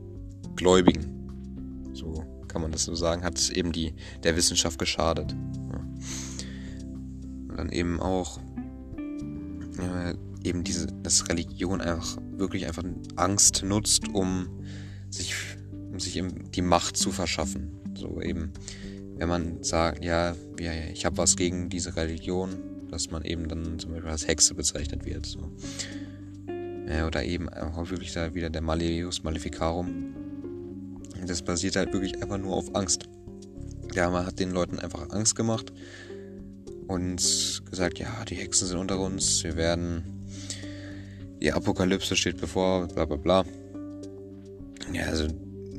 Gläubigen. 0.55 1.91
So 1.93 2.25
kann 2.47 2.61
man 2.61 2.71
das 2.71 2.85
so 2.85 2.95
sagen, 2.95 3.23
hat 3.23 3.37
es 3.37 3.49
eben 3.49 3.71
die, 3.71 3.93
der 4.23 4.35
Wissenschaft 4.35 4.77
geschadet. 4.77 5.33
Und 7.47 7.57
dann 7.57 7.69
eben 7.69 7.99
auch 7.99 8.39
ja, 9.77 10.13
eben 10.43 10.63
diese, 10.63 10.87
dass 11.03 11.27
Religion 11.29 11.81
einfach 11.81 12.17
wirklich 12.31 12.65
einfach 12.67 12.83
Angst 13.15 13.63
nutzt, 13.63 14.09
um 14.09 14.49
sich, 15.09 15.33
um 15.91 15.99
sich 15.99 16.17
eben 16.17 16.51
die 16.51 16.61
Macht 16.61 16.97
zu 16.97 17.11
verschaffen. 17.11 17.79
So 17.95 18.21
eben, 18.21 18.51
wenn 19.17 19.29
man 19.29 19.63
sagt, 19.63 20.03
ja, 20.03 20.35
ja 20.59 20.71
ich 20.91 21.05
habe 21.05 21.17
was 21.17 21.35
gegen 21.35 21.69
diese 21.69 21.95
Religion, 21.95 22.57
dass 22.91 23.09
man 23.09 23.23
eben 23.23 23.47
dann 23.47 23.79
zum 23.79 23.91
Beispiel 23.91 24.09
als 24.09 24.27
Hexe 24.27 24.53
bezeichnet 24.53 25.05
wird. 25.05 25.25
So. 25.25 25.51
Ja, 26.87 27.07
oder 27.07 27.23
eben 27.23 27.49
auch 27.49 27.89
wirklich 27.89 28.13
da 28.13 28.33
wieder 28.33 28.49
der 28.49 28.61
Maleus 28.61 29.23
Maleficarum. 29.23 30.15
Das 31.25 31.41
basiert 31.41 31.75
halt 31.75 31.93
wirklich 31.93 32.21
einfach 32.21 32.37
nur 32.37 32.55
auf 32.55 32.75
Angst. 32.75 33.07
Ja, 33.93 34.09
man 34.09 34.25
hat 34.25 34.39
den 34.39 34.51
Leuten 34.51 34.79
einfach 34.79 35.09
Angst 35.11 35.35
gemacht 35.35 35.71
und 36.87 37.61
gesagt, 37.69 37.99
ja, 37.99 38.25
die 38.25 38.35
Hexen 38.35 38.67
sind 38.67 38.77
unter 38.77 38.99
uns, 38.99 39.43
wir 39.43 39.55
werden, 39.55 40.03
die 41.41 41.51
Apokalypse 41.51 42.15
steht 42.15 42.39
bevor, 42.39 42.87
bla 42.87 43.05
bla 43.05 43.17
bla. 43.17 43.45
Ja, 44.91 45.05
also, 45.05 45.27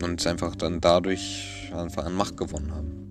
und 0.02 0.26
einfach 0.26 0.56
dann 0.56 0.80
dadurch 0.80 1.70
einfach 1.74 2.06
an 2.06 2.14
Macht 2.14 2.36
gewonnen 2.36 2.72
haben. 2.72 3.02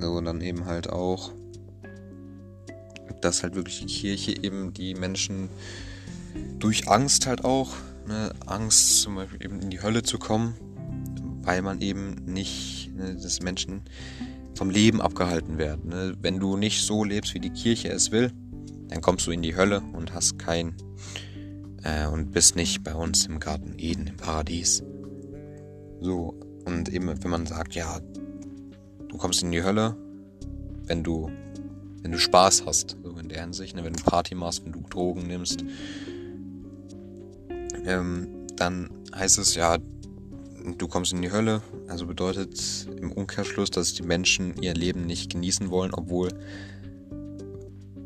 So, 0.00 0.12
und 0.12 0.24
dann 0.24 0.40
eben 0.40 0.66
halt 0.66 0.90
auch, 0.90 1.32
dass 3.24 3.42
halt 3.42 3.54
wirklich 3.54 3.80
die 3.80 3.86
Kirche 3.86 4.42
eben 4.42 4.72
die 4.72 4.94
Menschen 4.94 5.48
durch 6.58 6.88
Angst 6.88 7.26
halt 7.26 7.44
auch, 7.44 7.74
ne, 8.06 8.32
Angst 8.46 9.00
zum 9.00 9.16
Beispiel 9.16 9.44
eben 9.44 9.60
in 9.60 9.70
die 9.70 9.82
Hölle 9.82 10.02
zu 10.02 10.18
kommen, 10.18 10.54
weil 11.42 11.62
man 11.62 11.80
eben 11.80 12.16
nicht, 12.26 12.92
ne, 12.94 13.14
dass 13.16 13.40
Menschen 13.40 13.82
vom 14.54 14.70
Leben 14.70 15.00
abgehalten 15.00 15.58
werden. 15.58 15.90
Ne? 15.90 16.14
Wenn 16.20 16.38
du 16.38 16.56
nicht 16.56 16.84
so 16.84 17.04
lebst, 17.04 17.34
wie 17.34 17.40
die 17.40 17.50
Kirche 17.50 17.88
es 17.88 18.12
will, 18.12 18.32
dann 18.88 19.00
kommst 19.00 19.26
du 19.26 19.30
in 19.30 19.42
die 19.42 19.56
Hölle 19.56 19.82
und 19.92 20.14
hast 20.14 20.38
kein 20.38 20.74
äh, 21.82 22.06
und 22.06 22.32
bist 22.32 22.56
nicht 22.56 22.82
bei 22.84 22.94
uns 22.94 23.26
im 23.26 23.40
Garten 23.40 23.74
Eden, 23.78 24.06
im 24.06 24.16
Paradies. 24.16 24.82
So, 26.00 26.34
und 26.64 26.88
eben, 26.88 27.22
wenn 27.22 27.30
man 27.30 27.46
sagt, 27.46 27.74
ja, 27.74 28.00
du 29.08 29.16
kommst 29.16 29.42
in 29.42 29.50
die 29.50 29.62
Hölle, 29.62 29.96
wenn 30.86 31.02
du, 31.02 31.30
wenn 32.04 32.12
du 32.12 32.18
Spaß 32.18 32.66
hast, 32.66 32.98
so 33.02 33.16
in 33.18 33.30
der 33.30 33.40
Hinsicht, 33.40 33.74
ne? 33.74 33.82
wenn 33.82 33.94
du 33.94 34.02
Party 34.04 34.34
machst, 34.34 34.62
wenn 34.64 34.72
du 34.72 34.82
Drogen 34.90 35.26
nimmst, 35.26 35.64
ähm, 37.86 38.46
dann 38.56 38.90
heißt 39.14 39.38
es 39.38 39.54
ja, 39.54 39.78
du 40.76 40.86
kommst 40.86 41.14
in 41.14 41.22
die 41.22 41.32
Hölle. 41.32 41.62
Also 41.88 42.06
bedeutet 42.06 42.86
im 43.00 43.10
Umkehrschluss, 43.10 43.70
dass 43.70 43.94
die 43.94 44.02
Menschen 44.02 44.54
ihr 44.62 44.74
Leben 44.74 45.06
nicht 45.06 45.32
genießen 45.32 45.70
wollen, 45.70 45.94
obwohl 45.94 46.28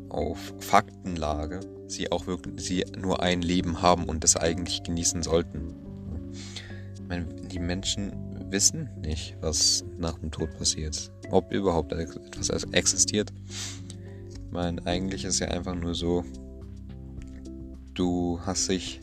auf 0.07 0.53
Faktenlage 0.59 1.59
sie 1.87 2.09
auch 2.09 2.25
wirklich 2.25 2.63
sie 2.63 2.85
nur 2.97 3.21
ein 3.21 3.41
Leben 3.41 3.81
haben 3.81 4.05
und 4.05 4.23
das 4.23 4.37
eigentlich 4.37 4.81
genießen 4.83 5.23
sollten. 5.23 5.75
Ich 6.95 7.01
meine, 7.01 7.25
die 7.25 7.59
Menschen 7.59 8.13
wissen 8.49 8.89
nicht, 9.01 9.35
was 9.41 9.83
nach 9.97 10.17
dem 10.19 10.31
Tod 10.31 10.57
passiert. 10.57 11.11
Ob 11.31 11.51
überhaupt 11.51 11.91
etwas 11.91 12.49
existiert. 12.71 13.33
Ich 14.49 14.53
meine, 14.53 14.83
eigentlich 14.87 15.25
ist 15.25 15.37
ja 15.37 15.49
einfach 15.49 15.75
nur 15.75 15.93
so, 15.93 16.25
du 17.93 18.39
hast 18.47 18.67
dich 18.67 18.99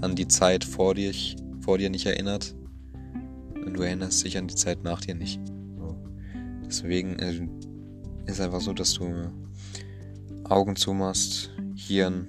an 0.00 0.16
die 0.16 0.26
Zeit 0.26 0.64
vor 0.64 0.94
dir, 0.94 1.12
vor 1.60 1.76
dir 1.76 1.90
nicht 1.90 2.06
erinnert 2.06 2.54
und 3.66 3.74
du 3.74 3.82
erinnerst 3.82 4.24
dich 4.24 4.38
an 4.38 4.48
die 4.48 4.54
Zeit 4.54 4.84
nach 4.84 5.02
dir 5.02 5.14
nicht. 5.14 5.42
Deswegen 6.64 7.18
äh, 7.18 7.46
ist 8.24 8.40
einfach 8.40 8.62
so, 8.62 8.72
dass 8.72 8.94
du 8.94 9.30
Augen 10.44 10.74
zumachst, 10.74 11.50
Hirn 11.74 12.26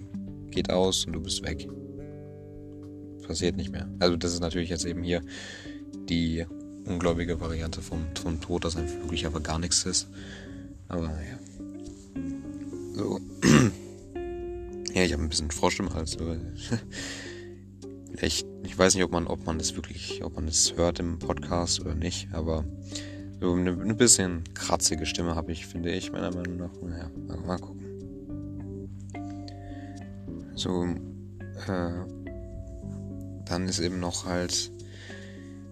geht 0.52 0.69
aus 0.69 1.06
und 1.06 1.13
du 1.13 1.22
bist 1.22 1.41
weg. 1.43 1.65
Passiert 3.26 3.56
nicht 3.56 3.72
mehr. 3.72 3.88
Also 4.00 4.17
das 4.17 4.34
ist 4.34 4.41
natürlich 4.41 4.69
jetzt 4.69 4.84
eben 4.84 5.02
hier 5.02 5.22
die 6.10 6.45
ungläubige 6.86 7.39
Variante 7.39 7.82
vom, 7.82 8.06
vom 8.22 8.41
Tod, 8.41 8.65
dass 8.65 8.76
einfach 8.76 8.98
wirklich 8.98 9.26
aber 9.26 9.39
gar 9.39 9.60
nichts 9.60 9.86
ist. 9.86 10.10
Aber 10.89 11.04
naja. 11.04 11.39
So. 12.99 13.17
ja, 14.93 15.03
ich 15.03 15.13
habe 15.13 15.23
ein 15.23 15.29
bisschen 15.29 15.51
Frosch 15.51 15.79
im 15.79 15.93
Hals. 15.93 16.17
echt, 18.17 18.45
ich 18.63 18.77
weiß 18.77 18.95
nicht, 18.95 19.05
ob 19.05 19.13
man, 19.13 19.25
ob 19.25 19.45
man 19.45 19.57
das 19.57 19.77
wirklich, 19.77 20.21
ob 20.21 20.35
man 20.35 20.47
das 20.47 20.75
hört 20.75 20.99
im 20.99 21.17
Podcast 21.17 21.79
oder 21.79 21.95
nicht, 21.95 22.27
aber 22.33 22.65
so 23.39 23.53
eine, 23.53 23.71
eine 23.71 23.93
bisschen 23.93 24.43
kratzige 24.53 25.05
Stimme 25.05 25.35
habe 25.35 25.53
ich, 25.53 25.65
finde 25.65 25.93
ich, 25.93 26.12
meiner 26.12 26.33
Meinung 26.33 26.57
nach. 26.57 26.71
Naja, 26.81 27.09
mal, 27.25 27.38
mal 27.38 27.57
gucken. 27.57 27.85
So, 30.55 30.83
äh, 31.67 31.91
dann 33.45 33.69
ist 33.69 33.79
eben 33.79 34.01
noch 34.01 34.25
halt, 34.25 34.73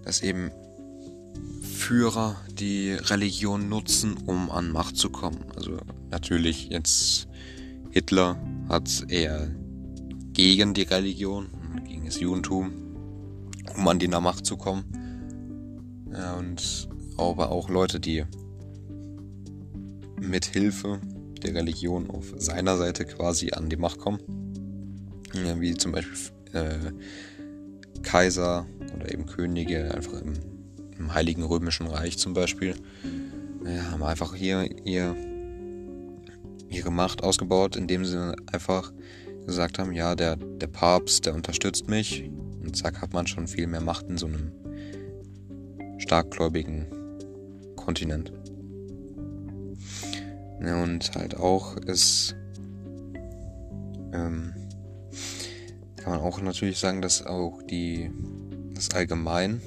dass 0.05 0.21
eben 0.21 0.49
Führer 1.61 2.37
die 2.53 2.93
Religion 2.93 3.67
nutzen, 3.67 4.15
um 4.25 4.49
an 4.49 4.71
Macht 4.71 4.95
zu 4.95 5.09
kommen. 5.09 5.43
Also 5.57 5.77
natürlich 6.09 6.69
jetzt 6.69 7.27
Hitler 7.91 8.37
hat 8.69 9.05
eher 9.09 9.49
gegen 10.33 10.73
die 10.73 10.83
Religion 10.83 11.47
das 12.07 12.19
Judentum, 12.21 12.71
um 13.75 13.87
an 13.87 13.99
die 13.99 14.07
Macht 14.07 14.45
zu 14.45 14.57
kommen. 14.57 14.85
Und 16.39 16.89
aber 17.17 17.51
auch 17.51 17.69
Leute, 17.69 17.99
die 17.99 18.23
mit 20.19 20.45
Hilfe 20.45 20.99
der 21.43 21.53
Religion 21.53 22.09
auf 22.09 22.33
seiner 22.37 22.77
Seite 22.77 23.05
quasi 23.05 23.51
an 23.51 23.69
die 23.69 23.75
Macht 23.75 23.99
kommen. 23.99 24.19
Wie 25.33 25.75
zum 25.75 25.91
Beispiel 25.91 26.17
äh, 26.53 26.91
Kaiser 28.01 28.65
oder 28.95 29.11
eben 29.11 29.25
Könige, 29.25 29.93
einfach 29.93 30.21
im, 30.21 30.33
im 30.97 31.13
Heiligen 31.13 31.43
Römischen 31.43 31.87
Reich 31.87 32.17
zum 32.17 32.33
Beispiel, 32.33 32.75
ja, 33.65 33.91
haben 33.91 34.03
einfach 34.03 34.33
hier 34.33 34.67
ihr, 34.85 35.15
ihre 36.69 36.91
Macht 36.91 37.23
ausgebaut, 37.23 37.75
indem 37.75 38.05
sie 38.05 38.35
einfach 38.51 38.91
gesagt 39.45 39.79
haben, 39.79 39.93
ja, 39.93 40.15
der, 40.15 40.35
der 40.35 40.67
Papst, 40.67 41.25
der 41.25 41.33
unterstützt 41.33 41.87
mich. 41.87 42.29
Und 42.61 42.75
zack, 42.75 43.01
hat 43.01 43.13
man 43.13 43.27
schon 43.27 43.47
viel 43.47 43.67
mehr 43.67 43.81
Macht 43.81 44.09
in 44.09 44.17
so 44.17 44.27
einem 44.27 44.51
starkgläubigen 45.99 46.87
Kontinent. 47.75 48.33
Und 50.59 51.15
halt 51.15 51.37
auch 51.37 51.77
ist, 51.77 52.35
ähm, 54.13 54.53
kann 55.97 56.13
man 56.13 56.19
auch 56.19 56.41
natürlich 56.41 56.79
sagen, 56.79 57.01
dass 57.01 57.25
auch 57.25 57.61
die, 57.63 58.11
das 58.73 58.91
allgemein, 58.91 59.61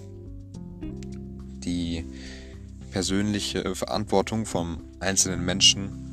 die 1.64 2.04
persönliche 2.90 3.74
Verantwortung 3.74 4.44
vom 4.46 4.82
einzelnen 4.98 5.44
Menschen 5.44 6.09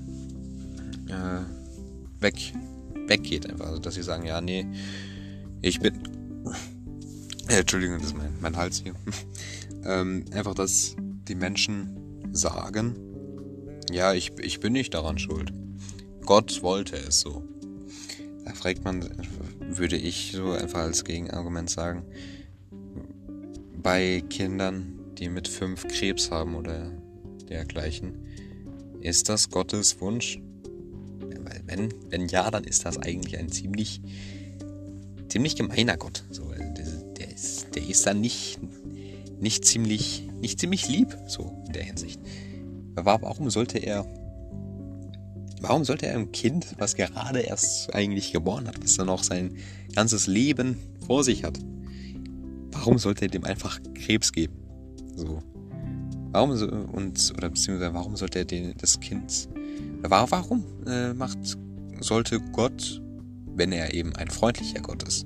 äh, 1.10 2.22
weg 2.22 2.54
weggeht 3.08 3.50
einfach. 3.50 3.67
Also, 3.67 3.80
dass 3.80 3.96
sie 3.96 4.04
sagen, 4.04 4.26
ja, 4.26 4.41
nee, 4.41 4.65
ich 5.62 5.80
bin. 5.80 5.93
Äh, 7.50 7.60
Entschuldigung, 7.60 8.00
das 8.00 8.08
ist 8.08 8.17
mein, 8.17 8.34
mein 8.41 8.58
Hals 8.58 8.84
hier. 8.84 8.93
ähm, 9.86 10.26
einfach, 10.34 10.54
dass 10.54 10.98
die 11.00 11.36
Menschen 11.36 12.28
sagen, 12.34 12.93
ja, 13.89 14.13
ich, 14.13 14.34
ich 14.41 14.60
bin 14.60 14.74
nicht 14.74 14.93
daran 14.93 15.17
schuld. 15.17 15.54
Gott 16.26 16.62
wollte 16.62 16.98
es 16.98 17.22
so. 17.22 17.48
Da 18.43 18.54
fragt 18.54 18.84
man, 18.84 19.10
würde 19.62 19.96
ich 19.96 20.34
so 20.36 20.52
einfach 20.52 20.80
als 20.80 21.06
Gegenargument 21.06 21.70
sagen, 21.70 22.04
bei 23.82 24.22
Kindern, 24.30 25.00
die 25.17 25.30
mit 25.30 25.48
fünf 25.48 25.88
Krebs 25.88 26.32
haben 26.32 26.56
oder 26.56 26.91
dergleichen, 27.50 28.26
ist 29.00 29.30
das 29.30 29.50
Gottes 29.50 30.02
Wunsch? 30.02 30.41
Wenn, 31.65 31.93
wenn 32.10 32.27
ja, 32.27 32.49
dann 32.49 32.63
ist 32.63 32.86
das 32.86 32.97
eigentlich 32.97 33.38
ein 33.38 33.49
ziemlich, 33.49 34.01
ziemlich 35.27 35.55
gemeiner 35.55 35.97
Gott. 35.97 36.23
So, 36.29 36.51
der, 37.17 37.31
ist, 37.31 37.67
der 37.75 37.88
ist 37.88 38.05
dann 38.05 38.21
nicht, 38.21 38.60
nicht 39.39 39.65
ziemlich, 39.65 40.27
nicht 40.41 40.60
ziemlich 40.60 40.88
lieb, 40.89 41.17
so 41.27 41.63
in 41.67 41.73
der 41.73 41.83
Hinsicht. 41.83 42.19
Warum 42.95 43.49
sollte 43.49 43.77
er, 43.77 44.05
warum 45.62 45.83
sollte 45.83 46.07
er 46.07 46.15
einem 46.15 46.31
Kind, 46.31 46.75
was 46.79 46.95
gerade 46.95 47.41
erst 47.41 47.93
eigentlich 47.93 48.33
geboren 48.33 48.67
hat, 48.67 48.81
was 48.83 48.95
dann 48.95 49.07
noch 49.07 49.23
sein 49.23 49.57
ganzes 49.93 50.27
Leben 50.27 50.77
vor 51.05 51.23
sich 51.23 51.43
hat, 51.43 51.60
warum 52.71 52.97
sollte 52.97 53.25
er 53.25 53.29
dem 53.29 53.43
einfach 53.43 53.79
Krebs 53.93 54.31
geben? 54.31 54.55
So. 55.15 55.43
Warum 56.31 56.55
so, 56.55 56.67
und, 56.67 57.33
oder 57.38 57.49
beziehungsweise 57.49 57.93
warum 57.93 58.15
sollte 58.15 58.39
er 58.39 58.45
den, 58.45 58.73
das 58.77 58.99
Kind, 58.99 59.49
warum? 60.10 60.63
äh, 60.86 61.13
macht, 61.13 61.38
sollte 62.00 62.39
Gott, 62.52 63.02
wenn 63.56 63.72
er 63.72 63.93
eben 63.93 64.15
ein 64.15 64.30
freundlicher 64.30 64.82
Gott 64.82 65.04
ist, 65.04 65.26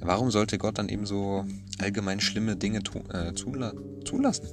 warum 0.00 0.30
sollte 0.30 0.58
Gott 0.58 0.78
dann 0.78 0.88
eben 0.88 1.06
so 1.06 1.44
allgemein 1.78 2.20
schlimme 2.20 2.56
Dinge 2.56 2.80
äh, 3.12 3.34
zula 3.34 3.72
zulassen? 4.04 4.48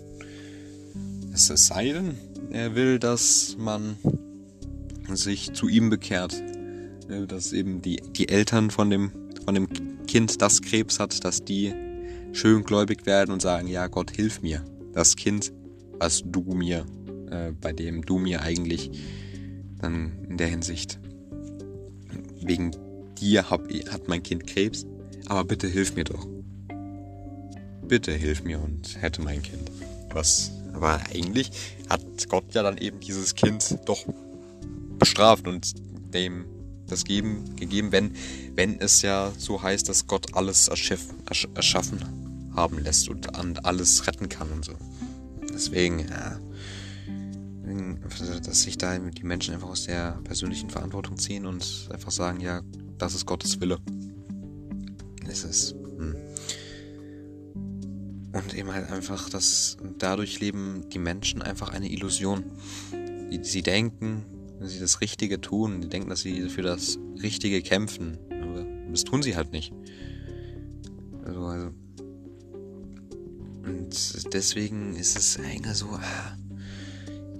Es 1.33 1.47
sei 1.47 1.91
denn, 1.91 2.17
er 2.51 2.75
will, 2.75 2.99
dass 2.99 3.55
man 3.57 3.97
sich 5.11 5.53
zu 5.53 5.67
ihm 5.67 5.89
bekehrt. 5.89 6.41
Äh, 7.09 7.27
dass 7.27 7.53
eben 7.53 7.81
die, 7.81 8.01
die 8.15 8.29
Eltern 8.29 8.71
von 8.71 8.89
dem, 8.89 9.11
von 9.45 9.55
dem 9.55 9.67
Kind, 10.07 10.41
das 10.41 10.61
Krebs 10.61 10.99
hat, 10.99 11.23
dass 11.23 11.43
die 11.43 11.73
schön 12.33 12.63
gläubig 12.63 13.05
werden 13.05 13.31
und 13.31 13.41
sagen, 13.41 13.67
ja 13.67 13.87
Gott, 13.87 14.11
hilf 14.11 14.41
mir. 14.41 14.63
Das 14.93 15.15
Kind, 15.15 15.51
was 15.99 16.23
du 16.25 16.41
mir, 16.41 16.85
äh, 17.29 17.51
bei 17.59 17.73
dem 17.73 18.03
du 18.03 18.17
mir 18.17 18.41
eigentlich 18.41 18.91
dann 19.83 20.25
in 20.29 20.37
der 20.37 20.47
Hinsicht, 20.47 20.99
wegen 22.41 22.71
dir 23.19 23.49
hab, 23.49 23.67
hat 23.91 24.07
mein 24.07 24.23
Kind 24.23 24.47
Krebs, 24.47 24.85
aber 25.27 25.43
bitte 25.43 25.67
hilf 25.67 25.95
mir 25.95 26.05
doch. 26.05 26.27
Bitte 27.87 28.11
hilf 28.11 28.43
mir 28.43 28.59
und 28.61 29.01
hätte 29.01 29.21
mein 29.21 29.41
Kind. 29.41 29.69
Was, 30.11 30.51
aber 30.73 31.01
eigentlich 31.13 31.51
hat 31.89 32.01
Gott 32.29 32.53
ja 32.53 32.63
dann 32.63 32.77
eben 32.77 32.99
dieses 32.99 33.35
Kind 33.35 33.77
doch 33.85 34.05
bestraft 34.97 35.47
und 35.47 35.73
dem 36.13 36.45
das 36.87 37.03
geben, 37.05 37.55
gegeben, 37.55 37.91
wenn, 37.91 38.13
wenn 38.55 38.79
es 38.79 39.01
ja 39.01 39.31
so 39.37 39.61
heißt, 39.61 39.89
dass 39.89 40.07
Gott 40.07 40.35
alles 40.35 40.67
erschaff, 40.67 41.01
erschaffen 41.55 41.99
haben 42.55 42.79
lässt 42.79 43.09
und 43.09 43.35
alles 43.65 44.05
retten 44.05 44.29
kann 44.29 44.51
und 44.51 44.65
so. 44.65 44.73
Deswegen, 45.53 45.99
ja, 45.99 46.39
dass 48.45 48.61
sich 48.61 48.77
da 48.77 48.97
die 48.97 49.23
Menschen 49.23 49.53
einfach 49.53 49.69
aus 49.69 49.85
der 49.85 50.19
persönlichen 50.23 50.69
Verantwortung 50.69 51.17
ziehen 51.17 51.45
und 51.45 51.89
einfach 51.91 52.11
sagen, 52.11 52.39
ja, 52.39 52.61
das 52.97 53.15
ist 53.15 53.25
Gottes 53.25 53.59
Wille. 53.61 53.79
Es 55.27 55.43
ist. 55.43 55.75
Hm. 55.97 56.15
Und 58.33 58.53
eben 58.55 58.73
halt 58.73 58.89
einfach, 58.91 59.29
dass 59.29 59.77
dadurch 59.99 60.39
leben 60.39 60.85
die 60.91 60.99
Menschen 60.99 61.41
einfach 61.41 61.71
eine 61.71 61.91
Illusion. 61.91 62.43
Sie 63.41 63.61
denken, 63.61 64.25
wenn 64.59 64.67
sie 64.67 64.79
das 64.79 65.01
Richtige 65.01 65.39
tun, 65.39 65.81
die 65.81 65.89
denken, 65.89 66.09
dass 66.09 66.21
sie 66.21 66.49
für 66.49 66.61
das 66.61 66.97
Richtige 67.21 67.61
kämpfen. 67.61 68.17
Aber 68.29 68.65
das 68.91 69.03
tun 69.03 69.21
sie 69.21 69.35
halt 69.35 69.51
nicht. 69.51 69.73
Also, 71.25 71.41
also. 71.41 71.71
Und 73.65 74.33
deswegen 74.33 74.95
ist 74.95 75.17
es 75.17 75.39
eigentlich 75.39 75.75
so 75.75 75.87
ah, 75.87 76.37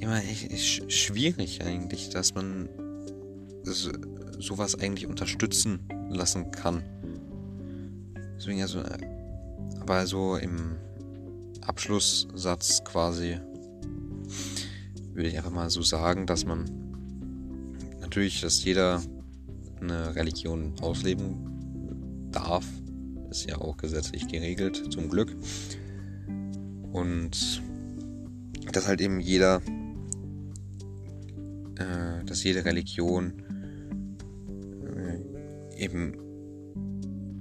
immer 0.03 0.21
schwierig 0.89 1.63
eigentlich, 1.63 2.09
dass 2.09 2.35
man 2.35 2.69
so, 3.63 3.91
sowas 4.39 4.75
eigentlich 4.79 5.07
unterstützen 5.07 5.79
lassen 6.09 6.51
kann. 6.51 6.83
Deswegen 8.37 8.61
also, 8.61 8.83
aber 9.79 10.05
so 10.05 10.35
im 10.35 10.75
Abschlusssatz 11.61 12.83
quasi 12.83 13.37
würde 15.13 15.29
ich 15.29 15.37
einfach 15.37 15.51
mal 15.51 15.69
so 15.69 15.81
sagen, 15.81 16.25
dass 16.25 16.45
man 16.45 16.65
natürlich, 18.01 18.41
dass 18.41 18.63
jeder 18.63 19.01
eine 19.79 20.15
Religion 20.15 20.73
ausleben 20.81 22.29
darf. 22.31 22.65
Ist 23.29 23.49
ja 23.49 23.57
auch 23.57 23.77
gesetzlich 23.77 24.27
geregelt, 24.27 24.91
zum 24.91 25.09
Glück. 25.09 25.35
Und 26.91 27.61
dass 28.71 28.87
halt 28.87 29.01
eben 29.01 29.19
jeder, 29.19 29.61
äh, 31.83 32.25
dass 32.25 32.43
jede 32.43 32.65
Religion 32.65 33.33
äh, 34.85 35.83
eben 35.83 36.17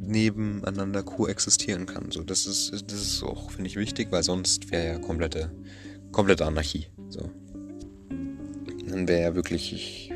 nebeneinander 0.00 1.02
koexistieren 1.02 1.86
kann. 1.86 2.10
So, 2.10 2.22
das 2.22 2.46
ist, 2.46 2.72
das 2.72 3.00
ist 3.00 3.22
auch, 3.22 3.50
finde 3.50 3.68
ich, 3.68 3.76
wichtig, 3.76 4.08
weil 4.10 4.22
sonst 4.22 4.70
wäre 4.70 4.86
ja 4.86 4.98
komplette, 4.98 5.52
komplette 6.10 6.44
Anarchie. 6.44 6.86
So. 7.08 7.30
Dann 8.88 9.08
wäre 9.08 9.22
ja 9.22 9.34
wirklich 9.34 10.12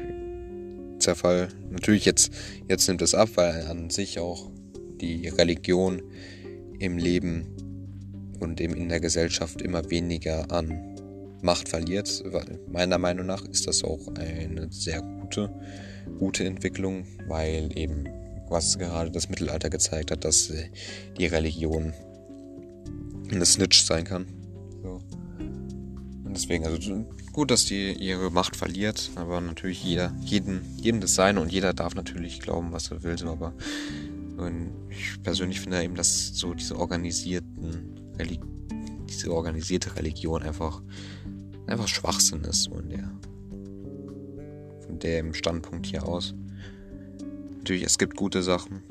Zerfall. 0.98 1.48
Natürlich 1.70 2.04
jetzt, 2.04 2.32
jetzt 2.68 2.88
nimmt 2.88 3.02
es 3.02 3.14
ab, 3.14 3.30
weil 3.36 3.66
an 3.66 3.90
sich 3.90 4.18
auch 4.18 4.50
die 5.00 5.28
Religion 5.28 6.02
im 6.78 6.98
Leben 6.98 7.46
und 8.40 8.60
eben 8.60 8.74
in 8.74 8.88
der 8.88 9.00
Gesellschaft 9.00 9.62
immer 9.62 9.88
weniger 9.90 10.50
an 10.50 10.95
Macht 11.46 11.68
verliert. 11.68 12.24
Meiner 12.68 12.98
Meinung 12.98 13.26
nach 13.26 13.44
ist 13.46 13.68
das 13.68 13.84
auch 13.84 14.08
eine 14.16 14.66
sehr 14.70 15.00
gute, 15.00 15.48
gute 16.18 16.44
Entwicklung, 16.44 17.06
weil 17.28 17.70
eben, 17.78 18.08
was 18.48 18.76
gerade 18.78 19.12
das 19.12 19.28
Mittelalter 19.28 19.70
gezeigt 19.70 20.10
hat, 20.10 20.24
dass 20.24 20.52
die 21.16 21.26
Religion 21.26 21.94
eine 23.30 23.46
Snitch 23.46 23.84
sein 23.84 24.04
kann. 24.04 24.26
So. 24.82 25.00
Und 26.24 26.34
deswegen, 26.34 26.66
also 26.66 27.06
gut, 27.32 27.52
dass 27.52 27.64
die 27.64 27.92
ihre 27.92 28.30
Macht 28.30 28.56
verliert, 28.56 29.10
aber 29.14 29.40
natürlich 29.40 29.84
jeder, 29.84 30.12
jeden, 30.24 30.62
jedem 30.80 31.00
das 31.00 31.14
Seine 31.14 31.40
und 31.40 31.52
jeder 31.52 31.72
darf 31.74 31.94
natürlich 31.94 32.40
glauben, 32.40 32.72
was 32.72 32.90
er 32.90 33.04
will, 33.04 33.16
so, 33.16 33.28
aber 33.28 33.54
ich 34.90 35.22
persönlich 35.22 35.60
finde 35.60 35.82
eben, 35.82 35.94
dass 35.94 36.28
so 36.34 36.54
diese 36.54 36.76
organisierten, 36.76 38.14
Reli 38.18 38.40
diese 39.08 39.32
organisierte 39.32 39.94
Religion 39.96 40.42
einfach, 40.42 40.82
einfach 41.66 41.88
Schwachsinn 41.88 42.42
ist, 42.44 42.64
so 42.64 42.78
in 42.78 42.88
der, 42.90 43.10
von 44.86 44.98
dem 44.98 45.34
Standpunkt 45.34 45.86
hier 45.86 46.06
aus. 46.06 46.34
Natürlich, 47.58 47.84
es 47.84 47.98
gibt 47.98 48.16
gute 48.16 48.42
Sachen, 48.42 48.82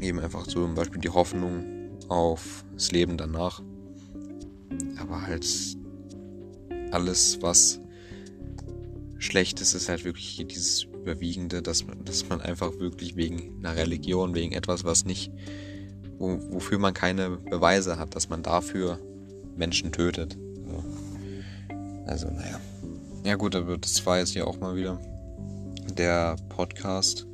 eben 0.00 0.20
einfach 0.20 0.44
so 0.44 0.64
zum 0.64 0.74
Beispiel 0.74 1.00
die 1.00 1.10
Hoffnung 1.10 1.98
auf 2.08 2.64
das 2.74 2.92
Leben 2.92 3.16
danach, 3.16 3.62
aber 4.98 5.22
halt 5.22 5.46
alles, 6.90 7.38
was 7.40 7.80
schlecht 9.18 9.60
ist, 9.60 9.74
ist 9.74 9.88
halt 9.88 10.04
wirklich 10.04 10.44
dieses 10.48 10.84
Überwiegende, 10.84 11.62
dass 11.62 11.86
man, 11.86 12.04
dass 12.04 12.28
man 12.28 12.40
einfach 12.40 12.78
wirklich 12.78 13.16
wegen 13.16 13.58
einer 13.58 13.76
Religion, 13.76 14.34
wegen 14.34 14.52
etwas, 14.52 14.84
was 14.84 15.04
nicht, 15.04 15.32
wo, 16.18 16.38
wofür 16.50 16.78
man 16.78 16.94
keine 16.94 17.30
Beweise 17.30 17.98
hat, 17.98 18.14
dass 18.14 18.28
man 18.28 18.42
dafür 18.42 18.98
Menschen 19.56 19.92
tötet. 19.92 20.36
So. 22.04 22.10
Also, 22.10 22.30
naja. 22.30 22.60
Ja 23.24 23.36
gut, 23.36 23.54
aber 23.54 23.78
das 23.78 24.04
war 24.04 24.18
jetzt 24.18 24.30
hier 24.30 24.46
auch 24.46 24.58
mal 24.58 24.74
wieder 24.74 25.00
der 25.96 26.36
Podcast. 26.48 27.26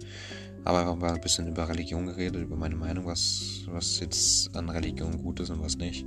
Aber 0.64 0.80
einfach 0.80 0.96
mal 0.96 1.14
ein 1.14 1.20
bisschen 1.20 1.48
über 1.48 1.68
Religion 1.68 2.06
geredet, 2.06 2.42
über 2.42 2.56
meine 2.56 2.76
Meinung, 2.76 3.06
was, 3.06 3.62
was 3.68 4.00
jetzt 4.00 4.54
an 4.54 4.68
Religion 4.68 5.22
gut 5.22 5.40
ist 5.40 5.50
und 5.50 5.62
was 5.62 5.78
nicht. 5.78 6.04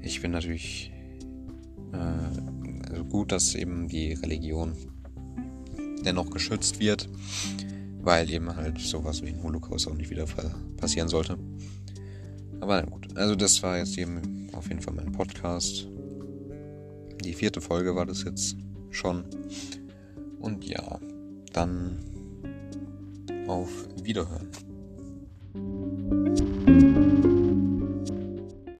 Ich 0.00 0.20
bin 0.20 0.32
natürlich 0.32 0.90
äh, 1.92 2.90
also 2.90 3.04
gut, 3.04 3.30
dass 3.30 3.54
eben 3.54 3.86
die 3.88 4.14
Religion 4.14 4.72
dennoch 6.04 6.30
geschützt 6.30 6.80
wird, 6.80 7.08
weil 8.00 8.28
eben 8.30 8.54
halt 8.56 8.78
sowas 8.78 9.22
wie 9.22 9.28
ein 9.28 9.42
Holocaust 9.42 9.86
auch 9.86 9.94
nicht 9.94 10.10
wieder 10.10 10.26
passieren 10.76 11.08
sollte. 11.08 11.38
Aber 12.60 12.82
na 12.82 12.88
gut, 12.88 13.16
also 13.16 13.36
das 13.36 13.62
war 13.62 13.78
jetzt 13.78 13.96
eben 13.98 14.48
auf 14.52 14.68
jeden 14.68 14.80
Fall 14.80 14.94
mein 14.94 15.12
Podcast. 15.12 15.88
Die 17.28 17.34
vierte 17.34 17.60
Folge 17.60 17.94
war 17.94 18.06
das 18.06 18.24
jetzt 18.24 18.56
schon. 18.90 19.22
Und 20.40 20.64
ja, 20.64 20.98
dann 21.52 21.98
auf 23.46 23.68
Wiederhören. 24.02 24.48